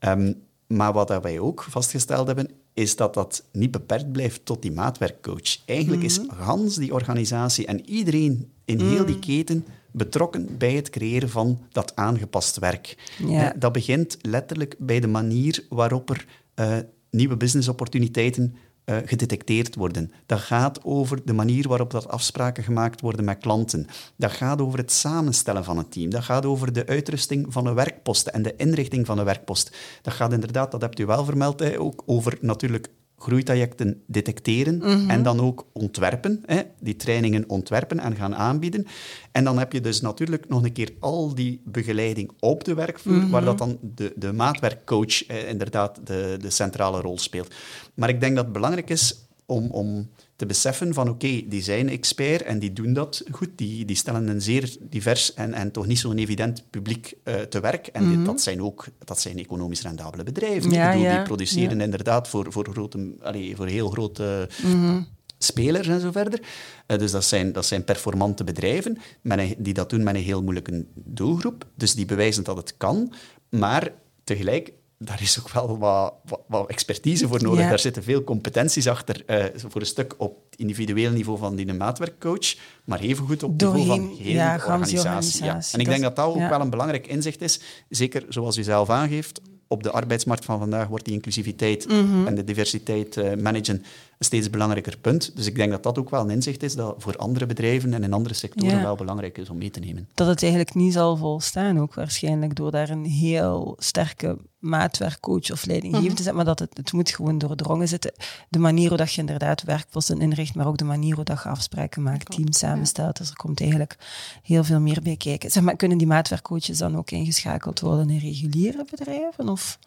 Um, 0.00 0.42
maar 0.66 0.92
wat 0.92 1.22
wij 1.22 1.38
ook 1.38 1.62
vastgesteld 1.62 2.26
hebben, 2.26 2.50
is 2.72 2.96
dat 2.96 3.14
dat 3.14 3.44
niet 3.52 3.70
beperkt 3.70 4.12
blijft 4.12 4.44
tot 4.44 4.62
die 4.62 4.72
maatwerkcoach. 4.72 5.66
Eigenlijk 5.66 6.02
is 6.02 6.18
mhm. 6.18 6.42
gans 6.42 6.76
die 6.76 6.94
organisatie 6.94 7.66
en 7.66 7.88
iedereen 7.90 8.52
in 8.64 8.80
heel 8.80 9.04
die 9.06 9.18
keten 9.18 9.66
betrokken 9.96 10.58
bij 10.58 10.72
het 10.72 10.90
creëren 10.90 11.28
van 11.28 11.60
dat 11.72 11.96
aangepast 11.96 12.58
werk. 12.58 13.12
Ja. 13.26 13.52
Dat 13.58 13.72
begint 13.72 14.16
letterlijk 14.20 14.74
bij 14.78 15.00
de 15.00 15.06
manier 15.06 15.66
waarop 15.68 16.10
er 16.10 16.26
uh, 16.54 16.76
nieuwe 17.10 17.36
businessopportuniteiten 17.36 18.56
uh, 18.84 18.96
gedetecteerd 19.04 19.74
worden. 19.74 20.12
Dat 20.26 20.40
gaat 20.40 20.84
over 20.84 21.24
de 21.24 21.32
manier 21.32 21.68
waarop 21.68 21.90
dat 21.90 22.08
afspraken 22.08 22.64
gemaakt 22.64 23.00
worden 23.00 23.24
met 23.24 23.38
klanten. 23.38 23.86
Dat 24.16 24.32
gaat 24.32 24.60
over 24.60 24.78
het 24.78 24.92
samenstellen 24.92 25.64
van 25.64 25.78
een 25.78 25.88
team. 25.88 26.10
Dat 26.10 26.24
gaat 26.24 26.46
over 26.46 26.72
de 26.72 26.86
uitrusting 26.86 27.46
van 27.48 27.66
een 27.66 27.74
werkpost 27.74 28.26
en 28.26 28.42
de 28.42 28.56
inrichting 28.56 29.06
van 29.06 29.18
een 29.18 29.24
werkpost. 29.24 29.76
Dat 30.02 30.14
gaat 30.14 30.32
inderdaad, 30.32 30.70
dat 30.70 30.80
hebt 30.80 30.98
u 30.98 31.06
wel 31.06 31.24
vermeld, 31.24 31.76
ook 31.76 32.02
over 32.06 32.38
natuurlijk 32.40 32.88
groeitrajecten 33.24 34.02
detecteren 34.06 34.76
mhm. 34.76 35.10
en 35.10 35.22
dan 35.22 35.40
ook 35.40 35.66
ontwerpen, 35.72 36.42
hè, 36.46 36.62
die 36.80 36.96
trainingen 36.96 37.48
ontwerpen 37.48 37.98
en 37.98 38.16
gaan 38.16 38.34
aanbieden. 38.34 38.86
En 39.32 39.44
dan 39.44 39.58
heb 39.58 39.72
je 39.72 39.80
dus 39.80 40.00
natuurlijk 40.00 40.48
nog 40.48 40.64
een 40.64 40.72
keer 40.72 40.92
al 41.00 41.34
die 41.34 41.60
begeleiding 41.64 42.30
op 42.40 42.64
de 42.64 42.74
werkvloer, 42.74 43.16
mhm. 43.16 43.30
waar 43.30 43.44
dat 43.44 43.58
dan 43.58 43.78
de, 43.80 44.12
de 44.16 44.32
maatwerkcoach 44.32 45.26
eh, 45.26 45.48
inderdaad 45.48 46.00
de, 46.04 46.36
de 46.40 46.50
centrale 46.50 47.00
rol 47.00 47.18
speelt. 47.18 47.54
Maar 47.94 48.08
ik 48.08 48.20
denk 48.20 48.34
dat 48.36 48.44
het 48.44 48.52
belangrijk 48.52 48.90
is 48.90 49.26
om, 49.46 49.70
om 49.70 50.08
te 50.36 50.46
beseffen 50.46 50.94
van 50.94 51.08
oké, 51.08 51.42
die 51.48 51.62
zijn 51.62 51.88
expert 51.88 52.42
en 52.42 52.58
die 52.58 52.72
doen 52.72 52.92
dat 52.92 53.22
goed. 53.30 53.48
Die, 53.56 53.84
die 53.84 53.96
stellen 53.96 54.28
een 54.28 54.42
zeer 54.42 54.76
divers 54.80 55.34
en, 55.34 55.54
en 55.54 55.70
toch 55.70 55.86
niet 55.86 55.98
zo'n 55.98 56.18
evident 56.18 56.64
publiek 56.70 57.14
uh, 57.24 57.34
te 57.34 57.60
werk. 57.60 57.86
En 57.86 58.10
mhm. 58.10 58.24
dat 58.24 58.40
zijn 58.40 58.62
ook 58.62 58.84
dat 59.04 59.20
zijn 59.20 59.38
economisch 59.38 59.82
rendabele 59.82 60.22
bedrijven. 60.22 60.70
Ja, 60.70 60.92
bedoel, 60.92 61.08
Die 61.08 61.22
produceren 61.22 61.80
inderdaad 61.80 62.28
voor, 62.28 62.52
voor, 62.52 62.68
grote, 62.70 63.14
allez, 63.20 63.56
voor 63.56 63.66
heel 63.66 63.90
grote... 63.90 64.48
Mhm. 64.62 65.02
spelers 65.38 65.88
en 65.88 66.00
zo 66.00 66.10
verder. 66.10 66.40
Uh, 66.86 66.98
dus 66.98 67.10
dat 67.10 67.24
zijn, 67.24 67.52
dat 67.52 67.66
zijn 67.66 67.84
performante 67.84 68.44
bedrijven 68.44 68.98
met 69.20 69.38
een, 69.38 69.54
die 69.58 69.74
dat 69.74 69.90
doen 69.90 70.02
met 70.02 70.14
een 70.14 70.22
heel 70.22 70.42
moeilijke 70.42 70.84
doelgroep. 70.94 71.66
Dus 71.74 71.94
die 71.94 72.06
bewijzen 72.06 72.44
dat 72.44 72.56
het 72.56 72.74
kan. 72.76 73.12
Maar 73.48 73.92
tegelijk 74.24 74.72
daar 74.98 75.22
is 75.22 75.40
ook 75.40 75.50
wel 75.50 75.78
wat, 75.78 76.14
wat, 76.46 76.68
expertise 76.68 77.28
voor 77.28 77.42
nodig. 77.42 77.68
Daar 77.68 77.78
zitten 77.78 78.02
veel 78.02 78.24
competenties 78.24 78.88
achter, 78.88 79.22
uh, 79.26 79.44
voor 79.54 79.80
een 79.80 79.86
stuk 79.86 80.14
op 80.18 80.38
individueel 80.56 81.10
niveau 81.10 81.38
van 81.38 81.56
die 81.56 81.72
maatwerkcoach, 81.72 82.54
maar 82.84 83.00
evengoed 83.00 83.42
op 83.42 83.52
het 83.52 83.60
niveau 83.60 83.86
van 83.86 84.16
heel 84.18 84.32
ja, 84.32 84.54
organisatie. 84.54 84.98
organisatie. 84.98 85.44
Ja. 85.44 85.60
En 85.72 85.80
ik 85.80 85.86
denk 85.86 86.02
dat 86.02 86.16
dat 86.16 86.26
ook 86.26 86.48
wel 86.48 86.60
een 86.60 86.70
belangrijk 86.70 87.06
inzicht 87.06 87.42
is, 87.42 87.60
zeker 87.88 88.24
zoals 88.28 88.56
u 88.56 88.62
zelf 88.62 88.90
aangeeft, 88.90 89.40
op 89.68 89.82
de 89.82 89.90
arbeidsmarkt 89.90 90.44
van 90.44 90.58
vandaag 90.58 90.88
wordt 90.88 91.04
die 91.04 91.14
inclusiviteit 91.14 91.88
mhm. 91.88 92.26
en 92.26 92.34
de 92.34 92.44
diversiteit 92.44 93.16
uh, 93.16 93.34
managen 93.34 93.84
steeds 94.18 94.50
belangrijker 94.50 94.98
punt. 94.98 95.36
Dus 95.36 95.46
ik 95.46 95.54
denk 95.54 95.70
dat 95.70 95.82
dat 95.82 95.98
ook 95.98 96.10
wel 96.10 96.20
een 96.20 96.30
inzicht 96.30 96.62
is 96.62 96.74
dat 96.74 96.94
voor 96.98 97.16
andere 97.16 97.46
bedrijven 97.46 97.94
en 97.94 98.02
in 98.02 98.12
andere 98.12 98.34
sectoren 98.34 98.82
wel 98.82 98.96
belangrijk 98.96 99.38
is 99.38 99.50
om 99.50 99.58
mee 99.58 99.70
te 99.70 99.80
nemen. 99.80 100.08
Dat 100.14 100.26
het 100.26 100.42
eigenlijk 100.42 100.74
niet 100.74 100.92
zal 100.92 101.16
volstaan, 101.16 101.80
ook 101.80 101.94
waarschijnlijk 101.94 102.54
door 102.56 102.70
daar 102.70 102.90
een 102.90 103.04
heel 103.04 103.76
sterke 103.78 104.38
maatwerkcoach 104.58 105.50
of 105.50 105.64
leidinggevende 105.64 106.14
te 106.14 106.22
zetten, 106.22 106.36
maar 106.36 106.44
dat 106.44 106.58
het, 106.58 106.76
het 106.76 106.92
moet 106.92 107.10
gewoon 107.10 107.38
doordrongen 107.38 107.88
zitten. 107.88 108.12
De 108.48 108.58
manier 108.58 108.88
hoe 108.88 108.96
dat 108.96 109.12
je 109.12 109.20
inderdaad 109.20 109.62
werkposten 109.62 110.20
inricht, 110.20 110.54
maar 110.54 110.66
ook 110.66 110.76
de 110.76 110.84
manier 110.84 111.14
hoe 111.14 111.24
dat 111.24 111.42
je 111.42 111.48
afspraken 111.48 112.02
maakt, 112.02 112.30
teams 112.30 112.58
samenstelt. 112.58 113.16
Dus 113.16 113.30
er 113.30 113.36
komt 113.36 113.60
eigenlijk 113.60 113.96
heel 114.42 114.64
veel 114.64 114.80
meer 114.80 115.00
bij 115.02 115.16
kijken. 115.16 115.50
Zeg 115.50 115.62
maar, 115.62 115.76
kunnen 115.76 115.98
die 115.98 116.06
maatwerkcoaches 116.06 116.78
dan 116.78 116.96
ook 116.96 117.10
ingeschakeld 117.10 117.80
worden 117.80 118.10
in 118.10 118.18
reguliere 118.18 118.84
bedrijven? 118.90 119.48
Of? 119.48 119.78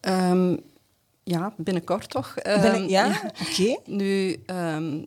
Um, 0.00 0.60
ja, 1.24 1.54
binnenkort 1.56 2.10
toch. 2.10 2.34
Um, 2.46 2.88
ja, 2.88 3.20
oké. 3.48 3.78
Nu... 3.84 4.36
Um, 4.46 5.06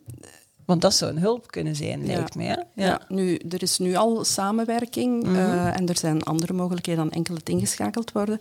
want 0.66 0.80
dat 0.80 0.94
zou 0.94 1.10
een 1.10 1.18
hulp 1.18 1.50
kunnen 1.50 1.76
zijn, 1.76 2.06
lijkt 2.06 2.34
mij. 2.34 2.46
Ja. 2.46 2.66
ja. 2.74 3.00
nu, 3.08 3.36
er 3.36 3.62
is 3.62 3.78
nu 3.78 3.94
al 3.94 4.24
samenwerking 4.24 5.26
mm 5.26 5.34
en 5.66 5.88
er 5.88 5.96
zijn 5.96 6.22
andere 6.22 6.52
mogelijkheden 6.52 7.04
dan 7.04 7.12
enkel 7.12 7.34
het 7.34 7.48
ingeschakeld 7.48 8.12
worden. 8.12 8.38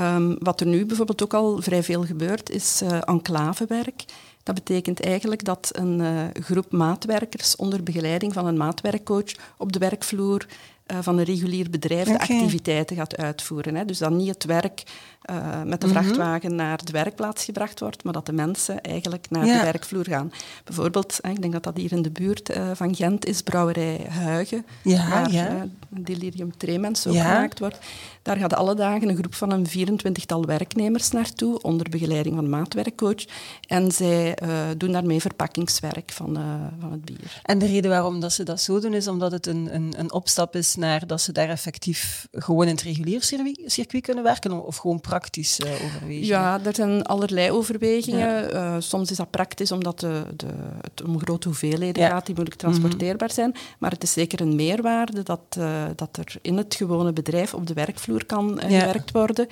Um, 0.00 0.36
wat 0.38 0.60
er 0.60 0.66
nu 0.66 0.86
bijvoorbeeld 0.86 1.22
ook 1.22 1.34
al 1.34 1.62
vrij 1.62 1.82
veel 1.82 2.04
gebeurt, 2.04 2.50
is 2.50 2.82
uh, 2.82 2.98
enclavewerk. 3.04 4.04
Dat 4.42 4.54
betekent 4.54 5.00
eigenlijk 5.00 5.44
dat 5.44 5.70
een 5.72 5.98
uh, 5.98 6.24
groep 6.32 6.72
maatwerkers 6.72 7.56
onder 7.56 7.82
begeleiding 7.82 8.32
van 8.32 8.46
een 8.46 8.56
maatwerkcoach 8.56 9.32
op 9.56 9.72
de 9.72 9.78
werkvloer 9.78 10.46
uh, 10.90 10.98
van 11.00 11.18
een 11.18 11.24
regulier 11.24 11.70
bedrijf 11.70 12.06
de 12.06 12.18
activiteiten 12.18 12.96
gaat 12.96 13.16
uitvoeren. 13.16 13.74
Hè. 13.74 13.84
Dus 13.84 13.98
dat 13.98 14.10
niet 14.10 14.28
het 14.28 14.44
werk 14.44 14.82
uh, 15.30 15.62
met 15.62 15.80
de 15.80 15.86
mhm. 15.86 15.96
vrachtwagen 15.96 16.54
naar 16.54 16.84
de 16.84 16.92
werkplaats 16.92 17.44
gebracht 17.44 17.80
wordt, 17.80 18.04
maar 18.04 18.12
dat 18.12 18.26
de 18.26 18.32
mensen 18.32 18.80
eigenlijk 18.80 19.30
naar 19.30 19.44
de 19.44 19.60
werkvloer 19.62 20.04
gaan. 20.04 20.32
Bijvoorbeeld, 20.64 21.18
ik 21.22 21.40
denk 21.40 21.52
dat 21.52 21.62
dat 21.62 21.76
hier 21.76 21.92
in 21.92 22.02
de 22.02 22.10
buurt 22.10 22.56
uh, 22.56 22.70
van 22.74 22.94
Gent 22.94 23.26
is, 23.26 23.42
brouwerij 23.42 24.06
Huigen, 24.08 24.66
ja, 24.82 25.08
waar 25.08 25.32
ja. 25.32 25.66
delirium 25.88 26.56
tremens 26.56 27.06
ook 27.06 27.14
gemaakt 27.14 27.58
wordt. 27.58 27.78
Daar 28.22 28.36
gaat 28.36 28.54
alle 28.54 28.74
dagen 28.74 29.08
een 29.08 29.16
groep 29.16 29.34
van 29.34 29.50
een 29.50 29.66
24-tal 29.68 30.44
werknemers 30.44 31.10
naartoe, 31.10 31.62
onder 31.62 31.88
begeleiding 31.90 32.34
van 32.34 32.44
een 32.44 32.50
maatwerkcoach. 32.50 33.24
En 33.66 33.92
zij 33.92 34.38
doen 34.76 34.92
daarmee 34.92 35.20
verpakkingswerk 35.20 36.12
van, 36.12 36.38
van 36.80 36.92
het 36.92 37.04
bier. 37.04 37.40
En 37.42 37.58
de 37.58 37.66
reden 37.66 37.90
waarom 37.90 38.20
dat 38.20 38.32
ze 38.32 38.42
dat 38.42 38.60
zo 38.60 38.80
doen, 38.80 38.94
is 38.94 39.08
omdat 39.08 39.32
het 39.32 39.46
een, 39.46 39.74
een, 39.74 39.94
een 39.96 40.12
opstap 40.12 40.56
is 40.56 40.76
naar 40.80 41.06
dat 41.06 41.20
ze 41.20 41.32
daar 41.32 41.48
effectief 41.48 42.28
gewoon 42.32 42.66
in 42.66 42.74
het 42.74 42.82
regulier 42.82 43.22
circuit 43.66 44.02
kunnen 44.02 44.24
werken, 44.24 44.66
of 44.66 44.76
gewoon 44.76 45.00
praktisch 45.00 45.60
uh, 45.60 45.72
overwegingen? 45.72 46.26
Ja, 46.26 46.60
er 46.64 46.74
zijn 46.74 47.04
allerlei 47.04 47.50
overwegingen. 47.50 48.54
Uh, 48.54 48.76
soms 48.78 49.10
is 49.10 49.16
dat 49.16 49.30
praktisch 49.30 49.72
omdat 49.72 50.00
de, 50.00 50.22
de, 50.36 50.46
het 50.80 51.02
om 51.02 51.20
grote 51.20 51.48
hoeveelheden 51.48 52.06
gaat 52.06 52.26
die 52.26 52.34
moeilijk 52.34 52.62
mhm. 52.62 52.70
transporteerbaar 52.70 53.30
zijn. 53.30 53.54
Maar 53.78 53.90
het 53.90 54.02
is 54.02 54.12
zeker 54.12 54.40
een 54.40 54.54
meerwaarde 54.54 55.22
dat, 55.22 55.56
uh, 55.58 55.84
dat 55.96 56.16
er 56.16 56.34
in 56.42 56.56
het 56.56 56.74
gewone 56.74 57.12
bedrijf 57.12 57.54
op 57.54 57.66
de 57.66 57.74
werkvloer 57.74 58.24
kan 58.26 58.60
gewerkt 58.60 59.10
worden. 59.10 59.48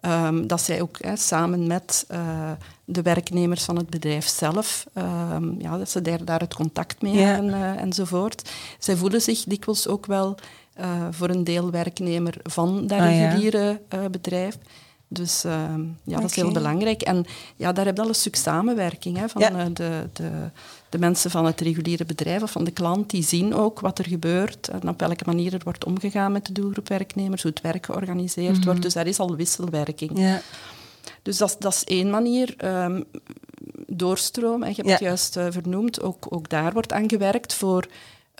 Um, 0.00 0.46
dat 0.46 0.60
zij 0.60 0.82
ook 0.82 0.96
hè, 1.00 1.16
samen 1.16 1.66
met 1.66 2.06
uh, 2.10 2.50
de 2.84 3.02
werknemers 3.02 3.64
van 3.64 3.76
het 3.76 3.90
bedrijf 3.90 4.28
zelf, 4.28 4.86
um, 4.94 5.60
ja, 5.60 5.78
dat 5.78 5.90
ze 5.90 6.02
daar, 6.02 6.24
daar 6.24 6.40
het 6.40 6.54
contact 6.54 7.02
mee 7.02 7.16
hebben 7.16 7.50
uh, 7.50 7.80
enzovoort. 7.80 8.50
Zij 8.78 8.96
voelen 8.96 9.22
zich 9.22 9.44
dikwijls 9.44 9.88
ook 9.88 10.06
wel 10.06 10.38
uh, 10.80 11.06
voor 11.10 11.28
een 11.28 11.44
deel 11.44 11.70
werknemer 11.70 12.34
van 12.42 12.86
dat 12.86 12.98
ah, 12.98 13.06
reguliere 13.06 13.80
bedrijf. 14.10 14.58
Dus 15.08 15.44
uh, 15.44 15.52
ja, 16.04 16.20
dat 16.20 16.30
is 16.30 16.36
heel 16.36 16.52
belangrijk. 16.52 17.02
En 17.02 17.24
ja, 17.56 17.72
daar 17.72 17.84
heb 17.84 17.96
je 17.96 18.02
al 18.02 18.08
een 18.08 18.14
stuk 18.14 18.36
samenwerking 18.36 19.16
hè, 19.18 19.28
van 19.28 19.42
uh, 19.42 19.64
de, 19.72 20.08
de, 20.12 20.30
de, 20.88 20.98
mensen 20.98 21.30
van 21.30 21.44
het 21.44 21.60
reguliere 21.60 22.04
bedrijf 22.04 22.42
of 22.42 22.50
van 22.50 22.64
de 22.64 22.70
klant. 22.70 23.10
Die 23.10 23.22
zien 23.22 23.54
ook 23.54 23.80
wat 23.80 23.98
er 23.98 24.06
gebeurt 24.06 24.68
en 24.68 24.88
op 24.88 25.00
welke 25.00 25.24
manier 25.26 25.54
er 25.54 25.60
wordt 25.64 25.84
omgegaan 25.84 26.32
met 26.32 26.46
de 26.46 26.52
doelgroep 26.52 26.88
werknemers, 26.88 27.42
hoe 27.42 27.50
het 27.50 27.60
werk 27.60 27.86
georganiseerd 27.86 28.54
wordt. 28.54 28.72
Mhm. 28.72 28.80
Dus 28.80 28.94
daar 28.94 29.06
is 29.06 29.18
al 29.18 29.36
wisselwerking. 29.36 30.18
Ja. 30.18 30.40
Dus 31.22 31.36
dat, 31.36 31.56
dat 31.58 31.72
is 31.72 31.84
één 31.84 32.10
manier. 32.10 32.54
Um, 32.64 33.04
doorstroom, 33.86 34.62
en 34.62 34.68
je 34.68 34.74
hebt 34.74 34.90
het 34.90 35.00
juist 35.00 35.32
vernoemd, 35.32 36.02
ook, 36.02 36.26
ook 36.28 36.48
daar 36.48 36.72
wordt 36.72 36.92
aan 36.92 37.08
gewerkt 37.08 37.54
voor 37.54 37.88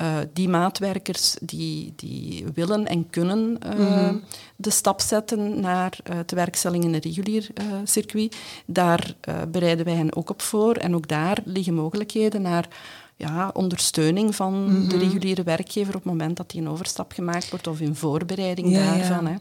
uh, 0.00 0.16
die 0.32 0.48
maatwerkers 0.48 1.36
die, 1.40 1.92
die 1.96 2.44
willen 2.54 2.86
en 2.86 3.10
kunnen 3.10 3.58
uh, 3.78 4.10
de 4.56 4.70
stap 4.70 5.00
zetten 5.00 5.60
naar 5.60 5.98
uh, 6.10 6.18
tewerkstelling 6.18 6.84
in 6.84 6.94
een 6.94 7.00
regulier 7.00 7.46
circuit, 7.84 8.36
daar 8.66 9.14
bereiden 9.48 9.84
wij 9.84 9.94
hen 9.94 10.16
ook 10.16 10.30
op 10.30 10.42
voor. 10.42 10.74
En 10.74 10.94
ook 10.94 11.08
daar 11.08 11.38
liggen 11.44 11.74
mogelijkheden 11.74 12.42
naar 12.42 12.68
ja, 13.16 13.50
ondersteuning 13.52 14.34
van 14.34 14.54
mm 14.54 14.66
-hmm. 14.66 14.88
de 14.88 14.96
mhm. 14.96 15.04
reguliere 15.04 15.42
werkgever 15.42 15.94
op 15.94 16.02
het 16.02 16.12
moment 16.12 16.36
dat 16.36 16.50
die 16.50 16.60
een 16.60 16.68
overstap 16.68 17.12
gemaakt 17.12 17.50
wordt 17.50 17.66
of 17.66 17.80
in 17.80 17.94
voorbereiding 17.94 18.70
ja, 18.70 18.94
daarvan. 18.94 19.24
Ja. 19.24 19.30
Hè. 19.30 19.36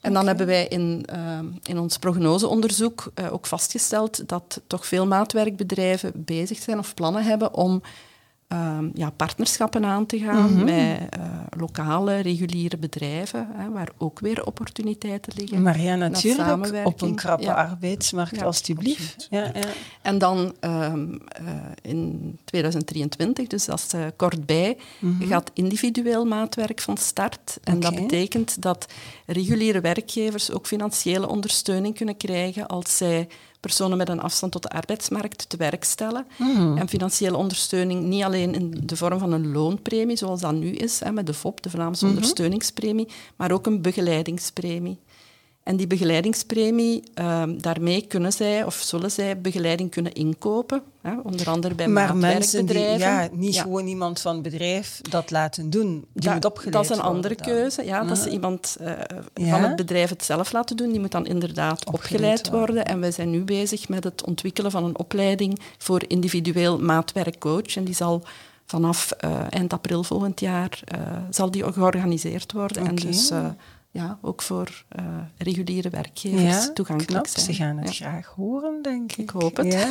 En 0.00 0.12
dan 0.12 0.26
hebben 0.26 0.46
wij 0.46 0.66
in, 0.66 1.06
uh, 1.12 1.38
in 1.62 1.78
ons 1.78 1.98
prognoseonderzoek 1.98 3.12
uh, 3.14 3.32
ook 3.32 3.46
vastgesteld 3.46 4.28
dat 4.28 4.60
toch 4.66 4.86
veel 4.86 5.06
maatwerkbedrijven 5.06 6.12
bezig 6.14 6.58
zijn 6.58 6.78
of 6.78 6.94
plannen 6.94 7.24
hebben 7.24 7.54
om 7.54 7.82
Ehm, 8.48 8.88
ja, 8.94 9.10
partnerschappen 9.10 9.84
aan 9.84 10.06
te 10.06 10.18
gaan 10.18 10.52
mhm. 10.52 10.64
met 10.64 10.98
uh, 11.18 11.24
lokale, 11.56 12.18
reguliere 12.18 12.76
bedrijven, 12.76 13.48
hè, 13.52 13.70
waar 13.70 13.88
ook 13.98 14.20
weer 14.20 14.44
opportuniteiten 14.44 15.32
liggen. 15.36 15.62
Maar 15.62 15.80
ja, 15.80 15.94
natuurlijk, 15.94 16.86
op 16.86 17.02
een 17.02 17.14
krappe 17.14 17.54
arbeidsmarkt, 17.54 18.42
alstublieft. 18.42 19.26
Ja, 19.30 19.44
ja, 19.44 19.52
En 20.02 20.18
dan 20.18 20.54
um, 20.60 21.20
uh, 21.40 21.52
in 21.82 22.38
2023, 22.44 23.46
dus 23.46 23.64
dat 23.64 23.78
is 23.78 23.94
uh, 23.94 24.06
kort 24.16 24.46
bij, 24.46 24.76
mm 24.98 25.14
gaat 25.26 25.50
individueel 25.54 26.24
maatwerk 26.24 26.80
van 26.80 26.96
start. 26.96 27.58
En 27.62 27.80
dat 27.80 27.94
betekent 27.94 28.62
dat 28.62 28.86
reguliere 29.26 29.80
werkgevers 29.80 30.50
ook 30.50 30.66
financiële 30.66 31.28
ondersteuning 31.28 31.94
kunnen 31.94 32.16
krijgen 32.16 32.66
als 32.66 32.96
zij 32.96 33.28
personen 33.66 33.96
met 33.98 34.08
een 34.08 34.20
afstand 34.20 34.52
tot 34.52 34.62
de 34.62 34.68
arbeidsmarkt 34.68 35.48
te 35.48 35.56
werk 35.56 35.84
stellen. 35.84 36.26
Mhm. 36.38 36.76
En 36.76 36.88
financiële 36.88 37.36
ondersteuning 37.36 38.02
niet 38.02 38.22
alleen 38.22 38.54
in 38.54 38.80
de 38.82 38.96
vorm 38.96 39.18
van 39.18 39.32
een 39.32 39.52
loonpremie, 39.52 40.16
zoals 40.16 40.40
dat 40.40 40.52
nu 40.52 40.70
is, 40.70 41.00
hè, 41.00 41.12
met 41.12 41.26
de 41.26 41.34
FOP, 41.34 41.62
de 41.62 41.70
Vlaamse 41.70 42.04
mhm. 42.04 42.14
ondersteuningspremie, 42.14 43.08
maar 43.36 43.50
ook 43.50 43.66
een 43.66 43.82
begeleidingspremie. 43.82 44.98
En 45.66 45.76
die 45.76 45.86
begeleidingspremie, 45.86 47.02
ehm, 47.14 47.58
daarmee 47.58 48.06
kunnen 48.06 48.32
zij 48.32 48.64
of 48.64 48.74
zullen 48.74 49.10
zij 49.10 49.40
begeleiding 49.40 49.90
kunnen 49.90 50.12
inkopen. 50.12 50.82
Hè, 51.00 51.18
onder 51.22 51.48
andere 51.48 51.74
bij 51.74 51.88
maar 51.88 52.16
mensen 52.16 52.66
die, 52.66 52.78
ja, 52.78 53.28
niet 53.32 53.58
gewoon 53.58 53.86
iemand 53.86 54.20
van 54.20 54.34
het 54.34 54.42
bedrijf 54.42 55.00
dat 55.10 55.30
laten 55.30 55.70
doen. 55.70 56.04
Die 56.12 56.30
moet 56.30 56.44
opgeleid 56.44 56.72
Dat 56.72 56.84
is 56.84 56.90
een 56.90 57.02
andere 57.02 57.34
keuze. 57.34 57.84
Ja, 57.84 58.04
Dat 58.04 58.18
ze 58.18 58.30
iemand 58.30 58.76
uh, 58.80 58.90
van 59.50 59.62
het 59.62 59.76
bedrijf 59.76 60.10
het 60.10 60.24
zelf 60.24 60.52
laten 60.52 60.76
doen. 60.76 60.90
Die 60.90 61.00
moet 61.00 61.12
dan 61.12 61.26
inderdaad 61.26 61.86
opgeleid, 61.86 62.50
worden. 62.50 62.84
En 62.84 63.00
wij 63.00 63.10
zijn 63.10 63.30
nu 63.30 63.44
bezig 63.44 63.88
met 63.88 64.04
het 64.04 64.24
ontwikkelen 64.24 64.70
van 64.70 64.84
een 64.84 64.98
opleiding 64.98 65.60
voor 65.78 66.02
individueel 66.06 66.78
maatwerkcoach. 66.78 67.76
En 67.76 67.84
die 67.84 67.94
zal 67.94 68.22
vanaf 68.66 69.12
uh, 69.24 69.40
eind 69.50 69.72
april 69.72 70.02
volgend 70.02 70.40
jaar 70.40 70.80
uh, 70.94 71.00
zal 71.30 71.50
die 71.50 71.72
georganiseerd 71.72 72.52
worden. 72.52 72.82
Okay. 72.82 72.94
En 72.94 72.96
dus 72.96 73.30
ja, 73.96 74.18
ook 74.22 74.42
voor 74.42 74.84
uh, 74.98 75.04
reguliere 75.36 75.90
werkgevers 75.90 76.64
ja, 76.64 76.72
toegankelijk 76.72 77.12
knap. 77.12 77.26
zijn. 77.26 77.44
Ze 77.44 77.52
gaan 77.52 77.76
het 77.76 77.96
graag 77.96 78.26
horen, 78.26 78.82
denk 78.82 79.12
ik. 79.12 79.18
Ik 79.18 79.30
hoop 79.30 79.56
het. 79.56 79.72
Ja. 79.72 79.88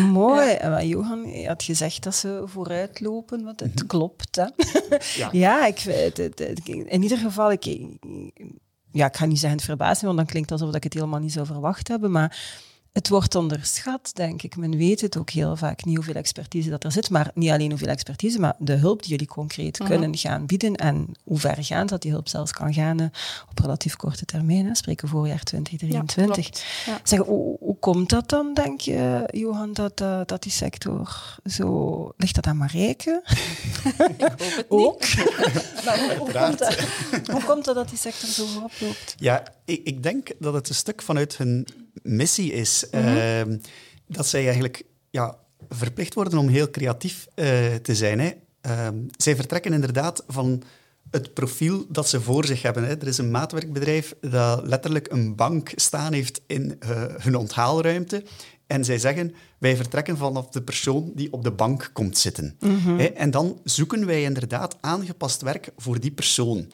Mooi. 0.22 0.48
Ja. 0.50 0.82
Johan, 0.82 1.30
je 1.30 1.46
had 1.46 1.62
gezegd 1.62 2.02
dat 2.02 2.14
ze 2.14 2.42
vooruitlopen, 2.44 3.44
want 3.44 3.60
het 3.60 3.74
mhm. 3.74 3.86
klopt. 3.86 4.36
Hè? 4.36 4.46
ja, 5.22 5.28
ja 5.32 5.66
ik, 5.66 5.78
het, 5.78 6.16
het, 6.16 6.68
in 6.68 7.02
ieder 7.02 7.18
geval, 7.18 7.52
ik, 7.52 7.64
ja, 8.92 9.06
ik 9.06 9.16
ga 9.16 9.24
niet 9.24 9.38
zeggen 9.38 9.58
het 9.58 9.66
verbaast 9.66 10.02
want 10.02 10.16
dan 10.16 10.26
klinkt 10.26 10.50
alsof 10.50 10.74
ik 10.74 10.84
het 10.84 10.94
helemaal 10.94 11.20
niet 11.20 11.32
zou 11.32 11.46
verwacht 11.46 11.88
hebben, 11.88 12.10
maar 12.10 12.38
het 12.96 13.08
wordt 13.08 13.34
onderschat, 13.34 14.10
denk 14.14 14.42
ik. 14.42 14.56
Men 14.56 14.76
weet 14.76 15.00
het 15.00 15.16
ook 15.16 15.30
heel 15.30 15.56
vaak 15.56 15.84
niet 15.84 15.94
hoeveel 15.96 16.14
expertise 16.14 16.70
dat 16.70 16.84
er 16.84 16.92
zit, 16.92 17.10
maar 17.10 17.30
niet 17.34 17.50
alleen 17.50 17.70
hoeveel 17.70 17.88
expertise, 17.88 18.40
maar 18.40 18.54
de 18.58 18.72
hulp 18.72 19.00
die 19.02 19.10
jullie 19.10 19.26
concreet 19.26 19.78
Mhm. 19.78 19.88
kunnen 19.88 20.16
gaan 20.16 20.46
bieden 20.46 20.74
en 20.74 21.06
hoe 21.24 21.38
ver 21.38 21.64
gaan 21.64 21.86
dat 21.86 22.02
die 22.02 22.10
hulp 22.10 22.28
zelfs 22.28 22.52
kan 22.52 22.74
gaan 22.74 23.00
op 23.50 23.58
relatief 23.58 23.96
korte 23.96 24.24
termijn. 24.24 24.66
Hè. 24.66 24.74
Spreken 24.74 25.08
voorjaar 25.08 25.42
2023. 25.42 26.44
klopt. 26.44 26.64
Ja. 26.86 27.00
Zeg, 27.02 27.18
hoe, 27.18 27.56
hoe 27.60 27.76
komt 27.78 28.08
dat 28.10 28.28
dan, 28.28 28.54
denk 28.54 28.80
je, 28.80 29.28
Johan, 29.30 29.72
dat, 29.72 30.00
eh, 30.00 30.20
dat 30.26 30.42
die 30.42 30.52
sector 30.52 31.36
zo... 31.44 32.12
Ligt 32.16 32.34
dat 32.34 32.46
aan 32.46 32.56
Marijke? 32.56 33.22
Ik 34.18 34.20
hoop 34.20 34.38
het 34.38 34.56
niet. 34.56 34.64
Ook. 34.68 35.00
maar 35.84 35.98
hoe, 35.98 36.14
hoe, 36.18 36.32
komt 36.32 36.58
dat, 36.58 36.78
hoe 37.32 37.44
komt 37.44 37.64
dat 37.64 37.74
dat 37.74 37.88
die 37.88 37.98
sector 37.98 38.28
zo 38.28 38.46
voorop 38.46 38.72
loopt? 38.80 39.14
Ja, 39.18 39.42
ik, 39.64 39.80
ik 39.84 40.02
denk 40.02 40.30
dat 40.38 40.54
het 40.54 40.68
een 40.68 40.74
stuk 40.74 41.02
vanuit 41.02 41.36
hun 41.36 41.66
missie 42.02 42.52
is. 42.52 42.86
Mhm. 42.90 43.04
ehm, 43.04 43.58
dat 44.06 44.26
zij 44.26 44.44
eigenlijk 44.44 44.82
ja, 45.10 45.38
verplicht 45.68 46.14
worden 46.14 46.38
om 46.38 46.48
heel 46.48 46.70
creatief 46.70 47.26
eh, 47.34 47.74
te 47.74 47.94
zijn. 47.94 48.20
Hè. 48.20 48.30
Ehm, 48.60 48.96
zij 49.16 49.36
vertrekken 49.36 49.72
inderdaad 49.72 50.24
van 50.28 50.62
het 51.10 51.34
profiel 51.34 51.86
dat 51.88 52.08
ze 52.08 52.20
voor 52.20 52.44
zich 52.44 52.62
hebben. 52.62 52.84
Hè. 52.84 52.96
Er 52.96 53.06
is 53.06 53.18
een 53.18 53.30
maatwerkbedrijf 53.30 54.14
dat 54.20 54.66
letterlijk 54.66 55.12
een 55.12 55.34
bank 55.34 55.72
staan 55.74 56.12
heeft 56.12 56.40
in 56.46 56.76
eh, 56.78 56.88
hun 57.16 57.36
onthaalruimte. 57.36 58.24
En 58.66 58.84
zij 58.84 58.98
zeggen, 58.98 59.34
wij 59.58 59.76
vertrekken 59.76 60.16
vanaf 60.16 60.48
de 60.48 60.62
persoon 60.62 61.12
die 61.14 61.32
op 61.32 61.44
de 61.44 61.50
bank 61.50 61.90
komt 61.92 62.18
zitten. 62.18 62.56
Hè, 62.96 63.04
En 63.04 63.30
dan 63.30 63.60
zoeken 63.64 64.06
wij 64.06 64.22
inderdaad 64.22 64.76
aangepast 64.80 65.42
werk 65.42 65.70
voor 65.76 66.00
die 66.00 66.10
persoon. 66.10 66.70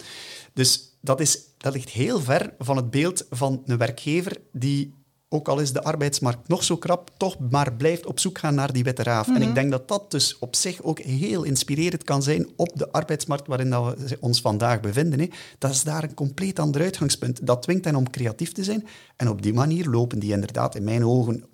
Dus 0.53 0.97
dat, 1.01 1.21
is, 1.21 1.39
dat 1.57 1.73
ligt 1.73 1.89
heel 1.89 2.21
ver 2.21 2.55
van 2.59 2.77
het 2.77 2.91
beeld 2.91 3.27
van 3.31 3.63
een 3.67 3.79
werkgever 3.79 4.37
die, 4.53 4.95
ook 5.33 5.49
al 5.49 5.59
is 5.59 5.73
de 5.73 5.83
arbeidsmarkt 5.83 6.49
nog 6.49 6.65
zo 6.65 6.77
krap, 6.77 7.11
toch 7.17 7.37
maar 7.51 7.73
blijft 7.73 8.07
op 8.07 8.21
zoek 8.21 8.39
gaan 8.39 8.55
naar 8.55 8.73
die 8.73 8.85
witte 8.85 9.03
raaf. 9.03 9.29
En 9.29 9.43
ik 9.43 9.55
denk 9.55 9.71
dat 9.71 9.89
dat 9.89 10.11
dus 10.11 10.39
op 10.39 10.57
zich 10.57 10.83
ook 10.83 10.99
heel 10.99 11.43
inspirerend 11.43 12.05
kan 12.05 12.23
zijn 12.23 12.49
op 12.57 12.71
de 12.75 12.93
arbeidsmarkt 12.93 13.47
waarin 13.47 13.71
dat 13.71 13.99
we 13.99 14.17
ons 14.21 14.41
vandaag 14.41 14.81
bevinden. 14.81 15.21
Hè. 15.21 15.29
Dat 15.59 15.71
is 15.71 15.83
daar 15.83 16.03
een 16.03 16.15
compleet 16.15 16.59
ander 16.59 16.83
uitgangspunt. 16.83 17.47
Dat 17.47 17.63
dwingt 17.63 17.85
hen 17.85 17.97
om 17.97 18.11
creatief 18.11 18.53
te 18.53 18.65
zijn. 18.65 18.87
En 19.17 19.29
op 19.29 19.43
die 19.43 19.55
manier 19.55 19.89
lopen 19.89 20.19
die 20.19 20.33
inderdaad 20.33 20.75
in 20.75 20.85
mijn 20.85 21.05
ogen 21.05 21.45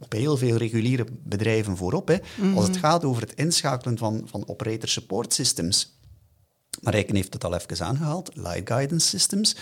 op 0.00 0.12
heel 0.12 0.36
veel 0.36 0.56
reguliere 0.56 1.06
bedrijven 1.24 1.76
voorop. 1.76 2.08
Hè. 2.08 2.16
Als 2.54 2.66
het 2.66 2.76
gaat 2.76 3.04
over 3.04 3.22
het 3.22 3.34
inschakelen 3.34 3.98
van, 3.98 4.22
van 4.24 4.48
operator 4.48 4.88
support 4.88 5.32
systems. 5.32 5.98
Marijken 6.80 7.14
heeft 7.14 7.32
het 7.32 7.44
al 7.44 7.54
even 7.54 7.86
aangehaald. 7.86 8.30
Light 8.34 8.68
guidance 8.68 9.08
systems. 9.08 9.56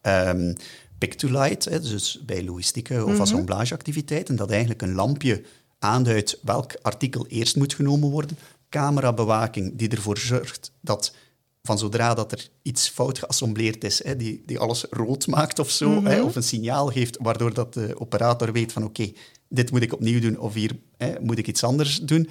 Ehm, 0.00 0.54
pick 1.00 1.14
to 1.14 1.28
light, 1.28 1.64
hè, 1.64 1.80
dus 1.80 2.20
bij 2.26 2.44
logistieke 2.44 3.04
of 3.04 3.20
assemblageactiviteiten, 3.20 4.36
dat 4.36 4.50
eigenlijk 4.50 4.82
een 4.82 4.94
lampje 4.94 5.42
aanduidt 5.78 6.38
welk 6.42 6.74
artikel 6.82 7.26
eerst 7.26 7.56
moet 7.56 7.74
genomen 7.74 8.10
worden. 8.10 8.38
Camerabewaking 8.68 9.76
die 9.76 9.88
ervoor 9.88 10.18
zorgt 10.18 10.72
dat 10.80 11.14
van 11.62 11.78
zodra 11.78 12.14
dat 12.14 12.32
er 12.32 12.48
iets 12.62 12.88
fout 12.88 13.18
geassembleerd 13.18 13.84
is, 13.84 14.04
hè, 14.04 14.16
die, 14.16 14.42
die 14.46 14.58
alles 14.58 14.84
rood 14.90 15.26
maakt 15.26 15.58
of 15.58 15.70
zo, 15.70 16.04
hè, 16.04 16.22
of 16.22 16.36
een 16.36 16.42
signaal 16.42 16.86
geeft 16.86 17.18
waardoor 17.20 17.54
dat 17.54 17.74
de 17.74 18.00
operator 18.00 18.52
weet 18.52 18.72
van 18.72 18.84
oké, 18.84 19.12
dit 19.48 19.70
moet 19.70 19.82
ik 19.82 19.92
opnieuw 19.92 20.20
doen 20.20 20.38
of 20.38 20.54
hier 20.54 20.76
hè, 20.96 21.12
moet 21.20 21.38
ik 21.38 21.46
iets 21.46 21.64
anders 21.64 22.00
doen. 22.00 22.28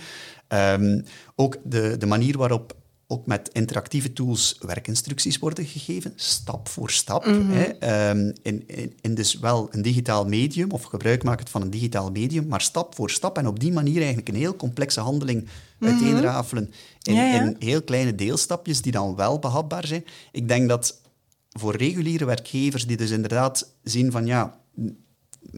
Ehm, 0.48 1.02
ook 1.36 1.58
de, 1.64 1.98
de 1.98 2.06
manier 2.06 2.38
waarop 2.38 2.76
ook 3.12 3.26
met 3.26 3.50
interactieve 3.54 4.14
tools 4.14 4.58
werkinstructies 4.60 5.40
worden 5.40 5.66
gegeven, 5.66 6.14
stap 6.16 6.68
voor 6.68 6.90
stap. 6.90 7.26
hè, 7.26 7.64
ehm, 7.64 8.32
in, 8.42 8.64
in, 8.68 8.94
in 9.02 9.16
dus 9.16 9.40
wel 9.40 9.68
een 9.72 9.82
digitaal 9.82 10.26
medium, 10.26 10.72
of 10.72 10.84
gebruik 10.84 11.24
maken 11.24 11.48
van 11.48 11.62
een 11.62 11.70
digitaal 11.70 12.12
medium, 12.12 12.48
maar 12.48 12.62
stap 12.62 12.96
voor 12.96 13.10
stap. 13.10 13.38
En 13.38 13.48
op 13.48 13.60
die 13.60 13.72
manier 13.72 13.98
eigenlijk 13.98 14.30
een 14.30 14.36
heel 14.36 14.56
complexe 14.56 15.00
handeling 15.00 15.48
uiteenrafelen 15.80 16.72
in, 17.02 17.14
Ja, 17.14 17.24
ja. 17.24 17.42
in 17.42 17.56
heel 17.60 17.82
kleine 17.82 18.16
deelstapjes 18.16 18.82
die 18.82 18.92
dan 18.92 19.16
wel 19.16 19.40
behapbaar 19.40 19.88
zijn. 19.88 20.06
Ik 20.32 20.48
denk 20.48 20.70
dat 20.70 21.02
voor 21.50 21.76
reguliere 21.76 22.26
werkgevers 22.26 22.88
die 22.88 22.98
dus 22.98 23.10
inderdaad 23.12 23.76
zien 23.84 24.12
van 24.12 24.26
ja, 24.26 24.60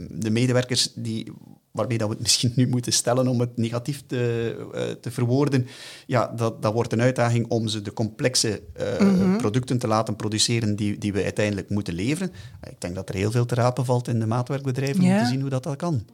de 0.10 0.30
medewerkers 0.30 0.92
die, 0.96 1.32
waarmee 1.72 1.98
dat 1.98 2.08
we 2.08 2.14
het 2.14 2.24
misschien 2.24 2.54
nu 2.56 2.68
moeten 2.68 2.94
stellen 2.94 3.28
om 3.28 3.40
het 3.40 3.58
negatief 3.58 4.04
te, 4.08 4.56
eh, 4.74 4.84
te 5.02 5.12
verwoorden, 5.12 5.68
ja, 6.06 6.28
dat, 6.28 6.62
dat 6.62 6.74
wordt 6.74 6.94
een 6.94 7.02
uitdaging 7.02 7.48
om 7.48 7.68
ze 7.68 7.82
de 7.82 7.94
complexe 7.94 8.62
eh, 8.74 9.36
producten 9.38 9.78
te 9.78 9.88
laten 9.88 10.16
produceren 10.16 10.76
die, 10.76 10.98
die 10.98 11.14
we 11.14 11.24
uiteindelijk 11.24 11.70
moeten 11.70 11.94
leveren. 11.94 12.34
Ik 12.70 12.82
denk 12.82 12.96
dat 12.96 13.10
er 13.10 13.16
heel 13.16 13.32
veel 13.32 13.46
te 13.46 13.56
rapen 13.56 13.86
valt 13.86 14.08
in 14.08 14.20
de 14.20 14.28
maatwerkbedrijven 14.28 15.04
om 15.04 15.18
te 15.18 15.26
zien 15.26 15.42
hoe 15.42 15.50
dat, 15.50 15.64
dat 15.64 15.76
kan. 15.76 16.06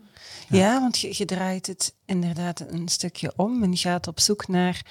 Ja, 0.49 0.79
want 0.79 0.99
je, 0.99 1.09
je 1.11 1.25
draait 1.25 1.67
het 1.67 1.93
inderdaad 2.05 2.65
een 2.69 2.87
stukje 2.87 3.33
om 3.35 3.63
en 3.63 3.77
gaat 3.77 4.07
op 4.07 4.19
zoek 4.19 4.47
naar 4.47 4.85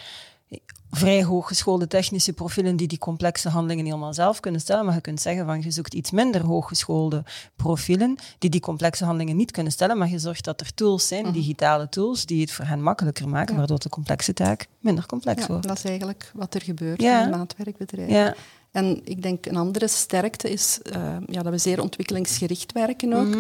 vrij 0.91 1.25
hooggeschoolde 1.25 1.87
technische 1.87 2.33
profielen 2.33 2.77
die 2.77 2.87
die 2.89 2.99
complexe 2.99 3.49
handelingen 3.49 3.85
niet 3.85 3.93
helemaal 3.93 4.15
zelf 4.15 4.41
kunnen 4.41 4.61
stellen, 4.61 4.85
maar 4.85 4.95
je 4.95 5.01
kunt 5.01 5.21
zeggen 5.21 5.47
van 5.47 5.63
je 5.63 5.71
zoekt 5.71 5.95
iets 5.95 6.11
minder 6.11 6.41
hooggeschoolde 6.45 7.25
profielen 7.57 8.17
die 8.39 8.51
die 8.51 8.61
complexe 8.61 9.05
handelingen 9.05 9.37
niet 9.37 9.51
kunnen 9.51 9.73
stellen, 9.73 9.99
maar 9.99 10.09
je 10.09 10.19
zorgt 10.19 10.45
dat 10.45 10.61
er 10.61 10.75
tools 10.75 11.09
zijn, 11.09 11.33
digitale 11.33 11.89
tools, 11.89 12.27
die 12.27 12.41
het 12.41 12.51
voor 12.53 12.65
hen 12.65 12.83
makkelijker 12.83 13.29
maken, 13.29 13.53
Ja. 13.53 13.59
waardoor 13.59 13.79
de 13.79 13.89
complexe 13.89 14.33
taak 14.33 14.67
minder 14.81 15.07
complex 15.07 15.41
Ja, 15.41 15.47
wordt. 15.47 15.69
dat 15.69 15.77
is 15.77 15.85
eigenlijk 15.85 16.31
wat 16.35 16.55
er 16.55 16.63
gebeurt 16.63 17.01
Ja. 17.03 17.19
in 17.27 17.33
een 17.33 17.39
maatwerkbedrijf. 17.39 18.11
Ja. 18.11 18.35
En 18.71 19.01
ik 19.05 19.23
denk 19.23 19.47
een 19.47 19.57
andere 19.57 19.89
sterkte 19.89 20.51
is 20.51 20.79
eh, 20.83 21.17
ja, 21.27 21.43
dat 21.43 21.53
we 21.53 21.59
zeer 21.59 21.81
ontwikkelingsgericht 21.83 22.73
werken 22.73 23.13
ook. 23.13 23.37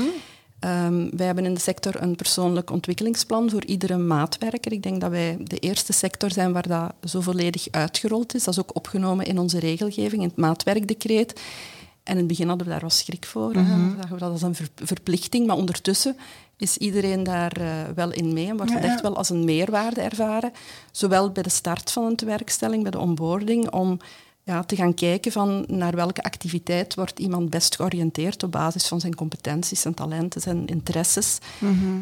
Ehm, 0.59 1.09
wij 1.17 1.27
hebben 1.27 1.45
in 1.45 1.55
de 1.55 1.61
sector 1.61 2.03
een 2.03 2.17
persoonlijk 2.17 2.71
ontwikkelingsplan 2.71 3.51
voor 3.51 3.65
iedere 3.65 3.97
maatwerker. 3.97 4.73
Ik 4.73 4.83
denk 4.83 5.01
dat 5.01 5.11
wij 5.11 5.37
de 5.41 5.59
eerste 5.59 5.93
sector 5.93 6.31
zijn 6.31 6.53
waar 6.53 6.69
dat 6.69 6.93
zo 7.11 7.21
volledig 7.21 7.67
uitgerold 7.71 8.35
is. 8.35 8.45
Dat 8.45 8.55
is 8.55 8.61
ook 8.61 8.75
opgenomen 8.77 9.27
in 9.27 9.39
onze 9.39 9.59
regelgeving, 9.59 10.23
in 10.23 10.29
het 10.29 10.37
maatwerkdecreet. 10.37 11.41
En 12.03 12.13
in 12.13 12.19
het 12.19 12.27
begin 12.27 12.49
hadden 12.49 12.67
we 12.67 12.73
daar 12.73 12.81
wel 12.81 12.91
schrik 12.91 13.27
voor. 13.27 13.53
Dan 13.53 13.95
zagen 13.97 14.13
we 14.15 14.19
dat 14.21 14.31
als 14.31 14.43
een 14.43 14.55
ver- 14.55 14.69
verplichting. 14.75 15.47
Maar 15.47 15.57
ondertussen 15.57 16.17
is 16.57 16.77
iedereen 16.77 17.23
daar 17.23 17.53
eh, 17.57 17.69
wel 17.95 18.13
in 18.13 18.33
mee 18.33 18.49
en 18.49 18.57
wordt 18.57 18.73
Ja, 18.73 18.77
het 18.79 18.87
echt 18.87 19.01
wel 19.01 19.17
als 19.17 19.31
een 19.31 19.45
meerwaarde 19.45 20.01
ervaren. 20.01 20.53
Zowel 20.91 21.31
bij 21.31 21.43
de 21.43 21.49
start 21.51 21.93
van 21.93 22.05
een 22.05 22.27
werkstelling, 22.27 22.83
bij 22.83 22.91
de 22.91 22.99
onboarding, 22.99 23.71
om 23.71 23.99
ja, 24.47 24.63
te 24.63 24.77
gaan 24.77 24.95
kijken 24.95 25.33
van 25.33 25.65
naar 25.69 25.95
welke 25.95 26.23
activiteit 26.23 26.95
wordt 26.95 27.19
iemand 27.19 27.51
best 27.51 27.77
georiënteerd 27.77 28.43
op 28.43 28.53
basis 28.53 28.89
van 28.89 29.01
zijn 29.01 29.15
competenties, 29.15 29.81
zijn 29.81 29.95
talenten, 29.95 30.41
zijn 30.41 30.67
interesses. 30.67 31.39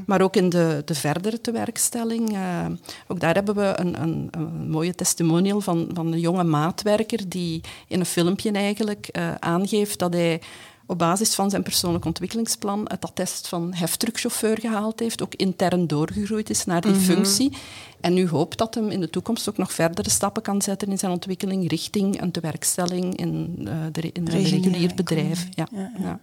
Maar 0.07 0.20
ook 0.20 0.37
in 0.37 0.48
de, 0.48 0.83
de 0.85 0.94
verdere 0.94 1.40
tewerkstelling. 1.40 2.33
eh, 2.33 2.66
ook 3.09 3.20
daar 3.20 3.35
hebben 3.35 3.54
we 3.54 3.72
een, 3.76 4.02
een, 4.02 4.28
een 4.30 4.70
mooie 4.70 4.94
testimonial 4.94 5.61
van, 5.61 5.90
van 5.92 6.12
een 6.12 6.20
jonge 6.20 6.44
maatwerker 6.44 7.28
die 7.28 7.61
in 7.88 8.00
een 8.00 8.07
filmpje 8.07 8.50
eigenlijk 8.52 9.07
eh, 9.07 9.35
aangeeft 9.35 9.98
dat 9.98 10.12
hij 10.12 10.40
op 10.87 10.99
basis 10.99 11.35
van 11.35 11.51
zijn 11.51 11.62
persoonlijk 11.62 12.05
ontwikkelingsplan 12.05 12.85
het 12.85 13.05
attest 13.05 13.49
van 13.49 13.75
heftruckchauffeur 13.75 14.61
gehaald 14.61 15.01
heeft, 15.01 15.23
ook 15.23 15.35
intern 15.35 15.87
doorgegroeid 15.87 16.51
is 16.51 16.64
naar 16.64 16.81
die 16.81 16.94
functie. 16.94 17.57
En 18.01 18.14
nu 18.14 18.29
hoopt 18.29 18.59
dat 18.59 18.75
hem 18.75 18.90
in 18.90 19.01
de 19.01 19.11
toekomst 19.11 19.49
ook 19.49 19.57
nog 19.57 19.73
verdere 19.73 20.11
stappen 20.11 20.42
kan 20.42 20.62
zetten 20.62 20.88
in 20.88 20.99
zijn 20.99 21.12
ontwikkeling 21.12 21.68
richting 21.68 22.20
een 22.20 22.31
tewerkstelling 22.31 23.16
in, 23.16 23.55
eh, 23.68 23.77
de, 23.92 24.01
in 24.01 24.27
een 24.27 24.31
Reguliere 24.31 24.68
regulier 24.68 24.94
bedrijf. 24.94 25.49
Ja. 25.55 25.68
Ja, 25.73 25.79
ja. 25.79 26.05
ja. 26.05 26.20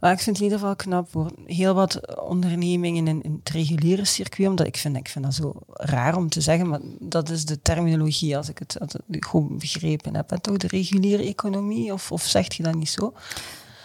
Maar 0.00 0.12
ik 0.12 0.20
vind 0.20 0.36
het 0.36 0.36
in 0.36 0.42
ieder 0.42 0.58
geval 0.58 0.76
knap 0.76 1.10
voor 1.10 1.32
heel 1.46 1.74
wat 1.74 2.18
ondernemingen 2.20 3.06
in, 3.06 3.22
in 3.22 3.40
het 3.44 3.54
reguliere 3.54 4.04
circuit, 4.04 4.48
omdat 4.48 4.66
ik 4.66 4.76
vind, 4.76 4.96
ik 4.96 5.08
vind 5.08 5.24
dat 5.24 5.34
zo 5.34 5.54
raar 5.72 6.16
om 6.16 6.28
te 6.28 6.40
zeggen, 6.40 6.68
maar 6.68 6.80
dat 7.00 7.30
is 7.30 7.44
de 7.44 7.62
terminologie, 7.62 8.36
als 8.36 8.48
ik 8.48 8.58
het, 8.58 8.80
als 8.80 8.94
ik 8.94 9.00
het 9.10 9.24
goed 9.24 9.58
begrepen 9.58 10.14
heb. 10.14 10.32
En 10.32 10.40
toch 10.40 10.56
de 10.56 10.66
reguliere 10.66 11.22
economie, 11.22 11.92
of, 11.92 12.12
of 12.12 12.22
zeg 12.22 12.54
je 12.54 12.62
dat 12.62 12.74
niet 12.74 12.88
zo? 12.88 13.12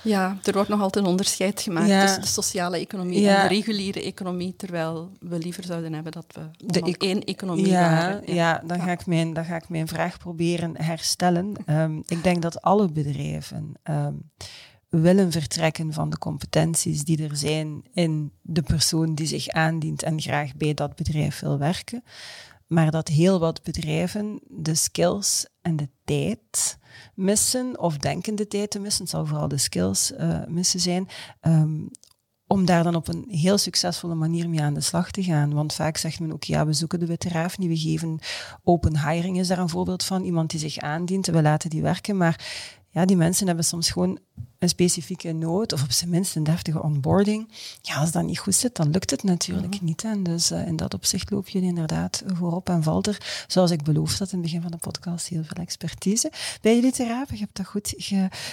Ja, 0.07 0.37
er 0.43 0.53
wordt 0.53 0.69
nog 0.69 0.81
altijd 0.81 1.03
een 1.05 1.09
onderscheid 1.11 1.61
gemaakt 1.61 1.87
Ja. 1.87 2.01
tussen 2.01 2.21
de 2.21 2.27
sociale 2.27 2.77
economie 2.77 3.19
Ja. 3.21 3.35
en 3.41 3.47
de 3.47 3.53
reguliere 3.55 4.03
economie, 4.03 4.55
terwijl 4.55 5.11
we 5.19 5.37
liever 5.37 5.63
zouden 5.63 5.93
hebben 5.93 6.11
dat 6.11 6.25
we 6.27 6.65
De 6.65 6.95
één 6.97 7.23
economie 7.23 7.67
Ja, 7.67 7.89
waren. 7.89 8.33
ja. 8.33 8.61
dan, 8.65 8.79
Ga 8.81 8.91
ik 8.91 9.05
mijn, 9.05 9.33
dan 9.33 9.45
ga 9.45 9.55
ik 9.55 9.69
mijn 9.69 9.87
vraag 9.87 10.17
proberen 10.17 10.81
herstellen. 10.81 11.53
Ehm, 11.65 11.97
ik 12.05 12.23
denk 12.23 12.41
dat 12.41 12.61
alle 12.61 12.91
bedrijven 12.91 13.71
ehm, 13.83 14.13
willen 14.89 15.31
vertrekken 15.31 15.93
van 15.93 16.09
de 16.09 16.17
competenties 16.17 17.03
die 17.03 17.23
er 17.29 17.37
zijn 17.37 17.83
in 17.93 18.31
de 18.41 18.61
persoon 18.61 19.15
die 19.15 19.27
zich 19.27 19.47
aandient 19.49 20.03
en 20.03 20.21
graag 20.21 20.55
bij 20.55 20.73
dat 20.73 20.95
bedrijf 20.95 21.39
wil 21.39 21.57
werken. 21.57 22.03
Maar 22.67 22.91
dat 22.91 23.07
heel 23.07 23.39
wat 23.39 23.63
bedrijven 23.63 24.39
de 24.47 24.75
skills 24.75 25.47
en 25.61 25.75
de 25.75 25.89
tijd 26.03 26.77
missen, 27.15 27.79
of 27.79 27.97
denken 27.97 28.35
de 28.35 28.47
tijd 28.47 28.71
te 28.71 28.79
missen, 28.79 29.01
het 29.01 29.11
zal 29.11 29.25
vooral 29.25 29.47
de 29.47 29.57
skills 29.57 30.11
eh, 30.11 30.45
missen 30.47 30.79
zijn, 30.79 31.07
ehm, 31.39 31.85
om 32.47 32.65
daar 32.65 32.83
dan 32.83 32.95
op 32.95 33.07
een 33.07 33.25
heel 33.27 33.57
succesvolle 33.57 34.15
manier 34.15 34.49
mee 34.49 34.61
aan 34.61 34.73
de 34.73 34.81
slag 34.81 35.11
te 35.11 35.23
gaan. 35.23 35.53
Want 35.53 35.73
vaak 35.73 35.97
zegt 35.97 36.19
men 36.19 36.33
ook, 36.33 36.43
ja, 36.43 36.65
we 36.65 36.73
zoeken 36.73 36.99
de 36.99 37.05
witte 37.05 37.29
raaf 37.29 37.57
niet, 37.57 37.69
we 37.69 37.77
geven 37.77 38.19
open 38.63 39.09
hiring, 39.09 39.39
is 39.39 39.47
daar 39.47 39.59
een 39.59 39.69
voorbeeld 39.69 40.03
van. 40.03 40.23
Iemand 40.23 40.49
die 40.49 40.59
zich 40.59 40.77
aandient, 40.77 41.25
we 41.25 41.41
laten 41.41 41.69
die 41.69 41.81
werken, 41.81 42.17
maar 42.17 42.45
ja, 42.89 43.05
die 43.05 43.17
mensen 43.17 43.47
hebben 43.47 43.65
soms 43.65 43.89
gewoon 43.89 44.19
een 44.59 44.69
specifieke 44.69 45.31
nood, 45.31 45.73
of 45.73 45.83
op 45.83 45.91
zijn 45.91 46.09
minst 46.09 46.35
een 46.35 46.43
deftige 46.43 46.83
onboarding, 46.83 47.47
ja, 47.81 47.95
als 47.95 48.11
dat 48.11 48.23
niet 48.23 48.39
goed 48.39 48.55
zit, 48.55 48.75
dan 48.75 48.89
lukt 48.89 49.11
het 49.11 49.23
natuurlijk 49.23 49.75
mhm. 49.75 49.85
niet. 49.85 50.03
En 50.03 50.23
dus 50.23 50.51
uh, 50.51 50.67
in 50.67 50.75
dat 50.75 50.93
opzicht 50.93 51.31
loop 51.31 51.47
je 51.47 51.61
inderdaad 51.61 52.23
voorop 52.33 52.69
en 52.69 52.83
valt 52.83 53.07
er, 53.07 53.45
zoals 53.47 53.71
ik 53.71 53.83
beloofd 53.83 54.19
had 54.19 54.31
in 54.31 54.37
het 54.37 54.47
begin 54.47 54.61
van 54.61 54.71
de 54.71 54.77
podcast, 54.77 55.27
heel 55.27 55.43
veel 55.43 55.63
expertise. 55.63 56.31
Bij 56.61 56.75
jullie 56.75 56.91
therapen, 56.91 57.35
je 57.35 57.41
hebt 57.41 57.57
dat 57.57 57.65
goed 57.65 57.93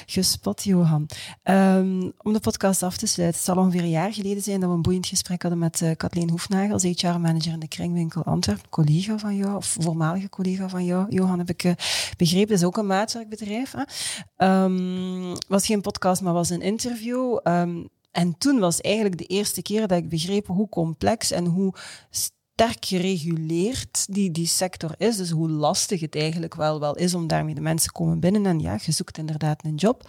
gespot, 0.07 0.63
Johan. 0.63 1.07
Um, 1.45 2.13
om 2.23 2.33
de 2.33 2.41
podcast 2.41 2.83
af 2.83 2.97
te 2.97 3.07
sluiten, 3.07 3.39
het 3.39 3.47
zal 3.47 3.65
ongeveer 3.65 3.83
een 3.83 3.89
jaar 3.89 4.13
geleden 4.13 4.43
zijn 4.43 4.61
dat 4.61 4.69
we 4.69 4.75
een 4.75 4.83
boeiend 4.83 5.07
gesprek 5.07 5.43
hadden 5.43 5.61
met 5.61 5.81
uh, 5.81 5.91
Kathleen 5.97 6.31
Hoefnagel, 6.31 6.73
als 6.73 6.83
HR-manager 6.83 7.53
in 7.53 7.61
de 7.61 7.69
Kringwinkel 7.69 8.25
Antwerpen, 8.25 8.69
collega 8.69 9.19
van 9.19 9.37
jou, 9.37 9.57
of 9.57 9.77
voormalige 9.81 10.29
collega 10.29 10.69
van 10.69 10.85
jou, 10.85 11.07
Johan, 11.09 11.39
heb 11.39 11.49
ik 11.49 11.65
uh, 11.65 11.73
begrepen. 12.17 12.49
Dat 12.49 12.59
is 12.59 12.65
ook 12.65 12.77
een 12.77 12.87
maatwerkbedrijf. 12.87 13.75
Hè? 13.77 14.63
Um, 14.63 15.37
was 15.49 15.67
geen 15.67 15.81
podcast, 15.81 15.94
maar 16.21 16.33
was 16.33 16.51
een 16.51 16.63
interview. 16.63 17.39
Um, 17.43 17.89
en 18.11 18.39
toen 18.39 18.59
was 18.59 18.81
eigenlijk 18.81 19.19
de 19.19 19.25
eerste 19.25 19.63
keer 19.63 19.87
dat 19.87 19.99
ik 19.99 20.09
begreep 20.09 20.47
hoe 20.47 20.69
complex 20.69 21.31
en 21.31 21.47
hoe 21.47 21.75
sterk 22.11 22.85
gereguleerd 22.85 24.07
die, 24.15 24.31
die 24.31 24.47
sector 24.47 24.95
is. 24.99 25.17
Dus 25.17 25.31
hoe 25.31 25.49
lastig 25.49 26.01
het 26.01 26.17
eigenlijk 26.17 26.55
wel, 26.55 26.81
wel 26.81 26.95
is 26.95 27.15
om 27.15 27.27
daarmee 27.27 27.55
de 27.55 27.61
mensen 27.61 27.93
komen 27.93 28.21
binnen. 28.21 28.47
En 28.47 28.61
ja, 28.61 28.79
je 28.85 28.93
zoekt 28.93 29.19
inderdaad 29.19 29.65
een 29.65 29.75
job. 29.75 30.09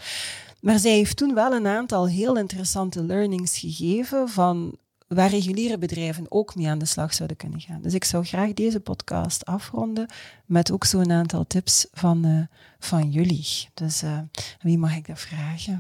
Maar 0.62 0.80
zij 0.80 0.92
heeft 0.92 1.18
toen 1.18 1.34
wel 1.34 1.52
een 1.52 1.68
aantal 1.68 2.08
heel 2.08 2.38
interessante 2.38 3.04
learnings 3.04 3.60
gegeven 3.60 4.30
van 4.30 4.78
waar 5.16 5.30
reguliere 5.30 5.78
bedrijven 5.78 6.26
ook 6.30 6.56
mee 6.56 6.68
aan 6.68 6.80
de 6.80 6.86
slag 6.86 7.14
zouden 7.14 7.38
kunnen 7.38 7.62
gaan. 7.62 7.82
Dus 7.82 7.94
ik 7.94 8.04
zou 8.04 8.26
graag 8.26 8.54
deze 8.54 8.80
podcast 8.80 9.46
afronden 9.46 10.08
met 10.46 10.72
ook 10.72 10.86
zo'n 10.86 11.12
aantal 11.12 11.48
tips 11.48 11.88
van, 11.94 12.26
uh, 12.26 12.42
van 12.80 13.12
jullie. 13.12 13.70
Dus 13.74 14.04
uh, 14.04 14.20
wie 14.62 14.78
mag 14.78 14.96
ik 14.96 15.08
dat 15.08 15.20
vragen? 15.20 15.80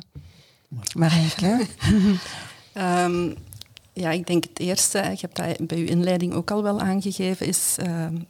Marijke? 0.93 1.67
um, 2.73 3.35
ja, 3.97 4.11
ik 4.11 4.27
denk 4.27 4.43
het 4.43 4.59
eerste, 4.59 4.97
je 4.97 5.17
hebt 5.19 5.35
dat 5.35 5.67
bij 5.67 5.77
uw 5.77 5.85
inleiding 5.85 6.33
ook 6.33 6.51
al 6.51 6.63
wel 6.63 6.79
aangegeven, 6.79 7.47
is, 7.47 7.75
uh, 7.79 7.87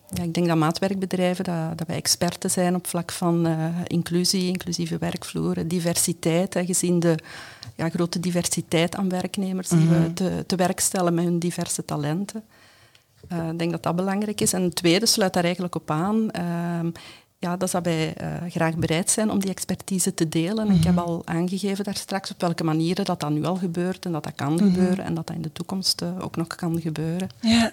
ja, 0.10 0.24
ik 0.24 0.34
denk 0.34 0.48
dat 0.48 0.58
maatwerkbedrijven, 0.58 1.44
dat, 1.44 1.78
dat 1.78 1.88
wij 1.88 1.96
experten 1.96 2.52
zijn 2.52 2.76
op 2.76 2.88
vlak 2.88 3.12
van 3.12 3.48
uh, 3.48 3.68
inclusie, 3.88 4.48
inclusieve 4.48 4.98
werkvloeren, 4.98 5.68
diversiteit, 5.68 6.54
hè, 6.54 6.66
gezien 6.66 7.00
de 7.00 7.16
ja, 7.76 7.90
grote 7.90 8.20
diversiteit 8.20 8.96
aan 8.96 9.10
werknemers 9.10 9.70
die 9.70 9.88
we 9.88 9.96
mhm. 9.96 10.14
te, 10.14 10.44
te 10.48 10.56
werk 10.56 10.80
stellen 10.80 11.14
met 11.14 11.24
hun 11.24 11.40
diverse 11.40 11.86
talenten. 11.86 12.44
Uh, 13.32 13.50
ik 13.50 13.60
denk 13.60 13.72
dat 13.72 13.84
dat 13.84 13.96
belangrijk 13.96 14.42
is. 14.42 14.54
En 14.54 14.62
het 14.62 14.76
tweede 14.76 15.06
sluit 15.06 15.34
daar 15.34 15.44
eigenlijk 15.44 15.76
op 15.76 15.92
aan. 15.92 16.32
Ehm, 16.32 16.90
ja, 17.46 17.58
dat 17.58 17.72
wij 17.72 18.16
uh, 18.22 18.52
graag 18.52 18.76
bereid 18.76 19.10
zijn 19.10 19.32
om 19.32 19.40
die 19.40 19.50
expertise 19.50 20.14
te 20.14 20.30
delen. 20.30 20.72
Ik 20.72 20.84
heb 20.84 20.96
mhm. 20.96 21.04
al 21.04 21.22
aangegeven 21.26 21.84
daar 21.84 21.96
straks 21.96 22.32
op 22.32 22.42
welke 22.42 22.64
manieren 22.64 23.06
dat, 23.06 23.20
dat 23.20 23.30
nu 23.30 23.46
al 23.46 23.56
gebeurt 23.56 24.06
en 24.06 24.12
dat 24.12 24.24
dat 24.24 24.36
kan 24.36 24.54
mhm. 24.54 24.64
gebeuren 24.64 25.06
en 25.06 25.14
dat 25.14 25.28
dat 25.28 25.36
in 25.36 25.42
de 25.42 25.52
toekomst 25.52 26.02
uh, 26.02 26.10
ook 26.20 26.36
nog 26.36 26.48
kan 26.48 26.82
gebeuren. 26.82 27.30
Ja. 27.40 27.72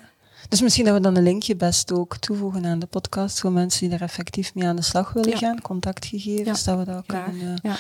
Dus 0.49 0.61
misschien 0.61 0.85
dat 0.85 0.95
we 0.95 1.01
dan 1.01 1.17
een 1.17 1.23
linkje 1.23 1.57
best 1.57 1.93
ook 1.93 2.17
toevoegen 2.17 2.65
aan 2.65 2.79
de 2.79 2.87
podcast 2.87 3.41
voor 3.41 3.53
mensen 3.53 3.81
die 3.81 3.89
daar 3.89 4.09
effectief 4.09 4.55
mee 4.55 4.69
aan 4.69 4.77
de 4.77 4.83
slag 4.83 5.13
willen 5.13 5.39
gaan, 5.39 5.61
contactgegevens, 5.61 6.65
ja. 6.65 6.75
dat 6.77 6.87
we 6.87 6.93
dat 6.93 7.07
kunnen... 7.07 7.35
Uh, 7.43 7.55
ja 7.63 7.77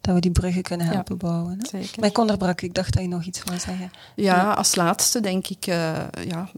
dat 0.00 0.14
we 0.14 0.20
die 0.20 0.30
bruggen 0.30 0.62
kunnen 0.62 0.86
helpen 0.86 1.16
bouwen. 1.16 1.58
Hè? 1.58 1.66
Zeker. 1.66 2.00
Maar 2.00 2.08
ik 2.08 2.18
onderbrak, 2.18 2.60
ik 2.60 2.74
dacht 2.74 2.92
dat 2.92 3.02
je 3.02 3.08
nog 3.08 3.24
iets 3.24 3.42
wou 3.42 3.58
zeggen. 3.58 3.90
Ja, 4.14 4.52
als 4.52 4.74
laatste 4.74 5.20
denk 5.20 5.46
ik 5.46 5.66
uh, 5.66 5.96
ja, 6.26 6.48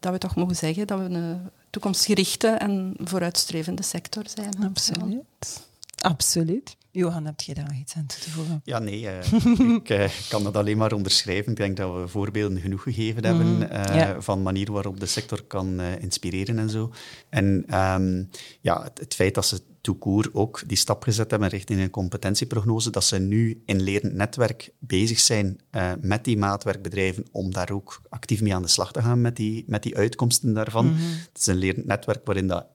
dat 0.00 0.12
we 0.12 0.18
toch 0.18 0.36
mogen 0.36 0.56
zeggen 0.56 0.86
dat 0.86 0.98
we 0.98 1.04
een 1.04 1.40
toekomstgerichte 1.72 2.48
en 2.48 2.94
vooruitstrevende 2.98 3.82
sector 3.82 4.24
zijn. 4.34 4.64
Absoluut. 4.64 5.66
Absoluut. 6.00 6.76
Johan, 6.90 7.24
heb 7.24 7.40
je 7.40 7.54
daar 7.54 7.64
nog 7.64 7.78
iets 7.80 7.94
aan 7.94 8.06
toe 8.06 8.18
te 8.18 8.30
voegen? 8.30 8.60
Ja, 8.64 8.78
nee, 8.78 9.00
uh, 9.02 9.76
ik 9.80 9.90
uh, 9.90 10.08
kan 10.28 10.44
dat 10.44 10.56
alleen 10.56 10.76
maar 10.76 10.92
onderschrijven. 10.92 11.52
Ik 11.52 11.58
denk 11.58 11.76
dat 11.76 11.94
we 11.94 12.08
voorbeelden 12.08 12.60
genoeg 12.60 12.82
gegeven 12.82 13.24
hebben 13.24 13.46
mm, 13.46 13.62
uh, 13.62 14.10
van 14.18 14.42
manier 14.42 14.72
waarop 14.72 15.00
de 15.00 15.06
sector 15.06 15.42
kan 15.42 15.80
inspireren 15.80 16.58
en 16.58 16.70
zo. 16.70 16.92
En 17.28 17.78
um, 17.78 18.30
ja, 18.60 18.82
het, 18.82 18.98
het, 18.98 19.14
feit 19.14 19.34
dat 19.34 19.46
ze 19.46 19.62
toekoer 19.82 20.30
ook 20.32 20.62
die 20.66 20.76
stap 20.76 21.02
gezet 21.02 21.30
hebben 21.30 21.48
richting 21.48 21.80
een 21.80 21.90
competentieprognose, 21.90 22.90
dat 22.90 23.04
ze 23.04 23.18
nu 23.18 23.62
in 23.66 23.82
lerend 23.82 24.14
netwerk 24.14 24.72
bezig 24.78 25.20
zijn 25.20 25.60
uh, 25.70 25.92
met 26.00 26.24
die 26.24 26.38
maatwerkbedrijven 26.38 27.24
om 27.32 27.52
daar 27.52 27.70
ook 27.70 28.00
actief 28.08 28.40
mee 28.40 28.54
aan 28.54 28.62
de 28.62 28.68
slag 28.68 28.92
te 28.92 29.02
gaan 29.02 29.20
met 29.20 29.36
die, 29.36 29.64
met 29.66 29.82
die 29.82 29.96
uitkomsten 29.96 30.54
daarvan. 30.54 30.86
Mhm. 30.86 31.02
Het 31.02 31.38
is 31.38 31.46
een 31.46 31.56
lerend 31.56 31.86
netwerk 31.86 32.26
waarin 32.26 32.46
dat 32.46 32.66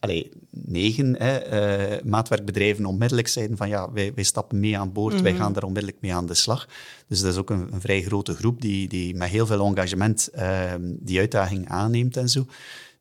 allee, 0.00 0.30
negen 0.50 1.16
hè, 1.18 1.96
uh, 1.96 2.02
maatwerkbedrijven 2.04 2.86
onmiddellijk 2.86 3.28
zeiden 3.28 3.56
van 3.56 3.68
ja, 3.68 3.92
wij, 3.92 4.14
wij 4.14 4.24
stappen 4.24 4.60
mee 4.60 4.78
aan 4.78 4.92
boord, 4.92 5.20
wij 5.20 5.32
mhm. 5.32 5.40
gaan 5.40 5.52
daar 5.52 5.62
onmiddellijk 5.62 6.00
mee 6.00 6.14
aan 6.14 6.26
de 6.26 6.34
slag. 6.34 6.68
Dus 7.06 7.20
dat 7.20 7.32
is 7.32 7.38
ook 7.38 7.50
een, 7.50 7.72
een 7.72 7.80
vrij 7.80 8.02
grote 8.02 8.34
groep 8.34 8.60
die, 8.60 8.88
die 8.88 9.14
met 9.14 9.28
heel 9.28 9.46
veel 9.46 9.66
engagement 9.66 10.28
uh, 10.34 10.74
die 10.80 11.18
uitdaging 11.18 11.68
aanneemt 11.68 12.16
en 12.16 12.28
zo. 12.28 12.46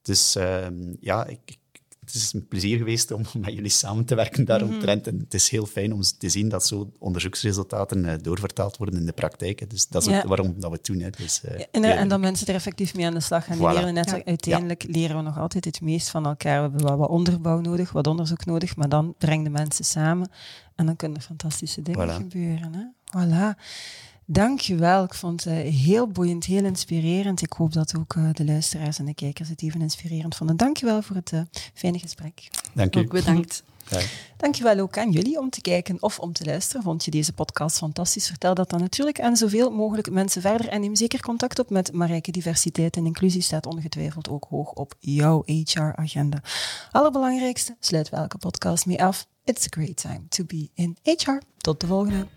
Dus 0.01 0.35
uh, 0.35 0.67
ja, 0.99 1.25
ik, 1.25 1.57
het 2.13 2.21
is 2.21 2.33
een 2.33 2.47
plezier 2.47 2.77
geweest 2.77 3.11
om 3.11 3.21
met 3.39 3.53
jullie 3.53 3.69
samen 3.69 4.05
te 4.05 4.15
werken 4.15 4.45
daaromtrent. 4.45 5.05
Mm 5.05 5.11
En 5.11 5.19
het 5.19 5.33
is 5.33 5.49
heel 5.49 5.65
fijn 5.65 5.93
om 5.93 6.01
te 6.01 6.29
zien 6.29 6.49
dat 6.49 6.67
zo 6.67 6.91
onderzoeksresultaten 6.99 8.05
uh, 8.05 8.13
doorvertaald 8.21 8.77
worden 8.77 8.99
in 8.99 9.05
de 9.05 9.11
praktijk. 9.11 9.69
Dus 9.69 9.87
dat 9.87 10.07
is 10.07 10.15
ook 10.15 10.23
waarom 10.23 10.53
dat 10.59 10.69
we 10.69 10.75
het 10.75 10.85
doen. 10.85 10.99
Hè. 10.99 11.09
Dus, 11.09 11.41
uh, 11.45 11.51
en, 11.71 11.83
en, 11.83 12.07
dan 12.07 12.19
mensen 12.19 12.47
er 12.47 12.53
effectief 12.53 12.95
mee 12.95 13.05
aan 13.05 13.13
de 13.13 13.19
slag 13.19 13.45
gaan. 13.45 13.57
Voilà. 13.57 13.61
Leren 13.61 13.93
net, 13.93 14.25
Uiteindelijk 14.25 14.83
leren 14.87 15.15
we 15.17 15.21
nog 15.21 15.37
altijd 15.37 15.65
het 15.65 15.81
meest 15.81 16.09
van 16.09 16.25
elkaar. 16.25 16.55
We 16.55 16.69
hebben 16.69 16.87
wel 16.87 16.97
wat 16.97 17.09
onderbouw 17.09 17.59
nodig, 17.59 17.91
wat 17.91 18.07
onderzoek 18.07 18.45
nodig, 18.45 18.75
maar 18.75 18.89
dan 18.89 19.15
breng 19.17 19.43
de 19.43 19.49
mensen 19.49 19.85
samen 19.85 20.29
en 20.75 20.85
dan 20.85 20.95
kunnen 20.95 21.21
fantastische 21.21 21.81
dingen 21.81 22.09
gebeuren. 22.09 22.73
Hè. 22.73 22.83
Voilà. 23.09 23.57
Dankjewel. 24.31 25.03
Ik 25.03 25.13
vond 25.13 25.43
het 25.43 25.53
heel 25.63 26.07
boeiend, 26.07 26.45
heel 26.45 26.63
inspirerend. 26.63 27.41
Ik 27.41 27.53
hoop 27.53 27.73
dat 27.73 27.95
ook 27.97 28.13
uh, 28.13 28.29
de 28.33 28.45
luisteraars 28.45 28.99
en 28.99 29.05
de 29.05 29.13
kijkers 29.13 29.49
het 29.49 29.63
even 29.63 29.81
inspirerend 29.81 30.35
vonden. 30.35 30.57
Dankjewel 30.57 31.01
voor 31.01 31.15
het 31.15 31.31
uh, 31.31 31.41
fijne 31.73 31.99
gesprek. 31.99 32.47
Dank 32.73 32.95
u. 32.95 32.99
Ook 32.99 33.09
bedankt. 33.09 33.63
Ja. 33.89 33.99
Dankjewel 34.37 34.79
ook 34.79 34.97
aan 34.97 35.11
jullie 35.11 35.39
om 35.39 35.49
te 35.49 35.61
kijken 35.61 36.01
of 36.01 36.19
om 36.19 36.33
te 36.33 36.45
luisteren. 36.45 36.83
Vond 36.83 37.05
je 37.05 37.11
deze 37.11 37.33
podcast 37.33 37.77
fantastisch? 37.77 38.27
Vertel 38.27 38.53
dat 38.53 38.69
dan 38.69 38.79
natuurlijk 38.79 39.21
aan 39.21 39.35
zoveel 39.35 39.71
mogelijk 39.71 40.11
mensen 40.11 40.41
verder. 40.41 40.67
En 40.67 40.81
neem 40.81 40.95
zeker 40.95 41.21
contact 41.21 41.59
op 41.59 41.69
met 41.69 41.93
Marijke 41.93 42.31
Diversiteit 42.31 42.95
en 42.95 43.05
Inclusie 43.05 43.41
staat 43.41 43.65
ongetwijfeld 43.65 44.29
ook 44.29 44.45
hoog 44.49 44.71
op 44.71 44.95
jouw 44.99 45.43
HR-agenda. 45.45 46.41
Allerbelangrijkste, 46.91 47.75
sluit 47.79 48.09
welke 48.09 48.37
podcast 48.37 48.85
mee 48.85 49.03
af. 49.03 49.27
It's 49.43 49.65
a 49.65 49.69
great 49.69 49.95
time 49.95 50.27
to 50.27 50.43
be 50.43 50.69
in 50.73 50.97
HR. 51.03 51.37
Tot 51.57 51.79
de 51.79 51.87
volgende. 51.87 52.27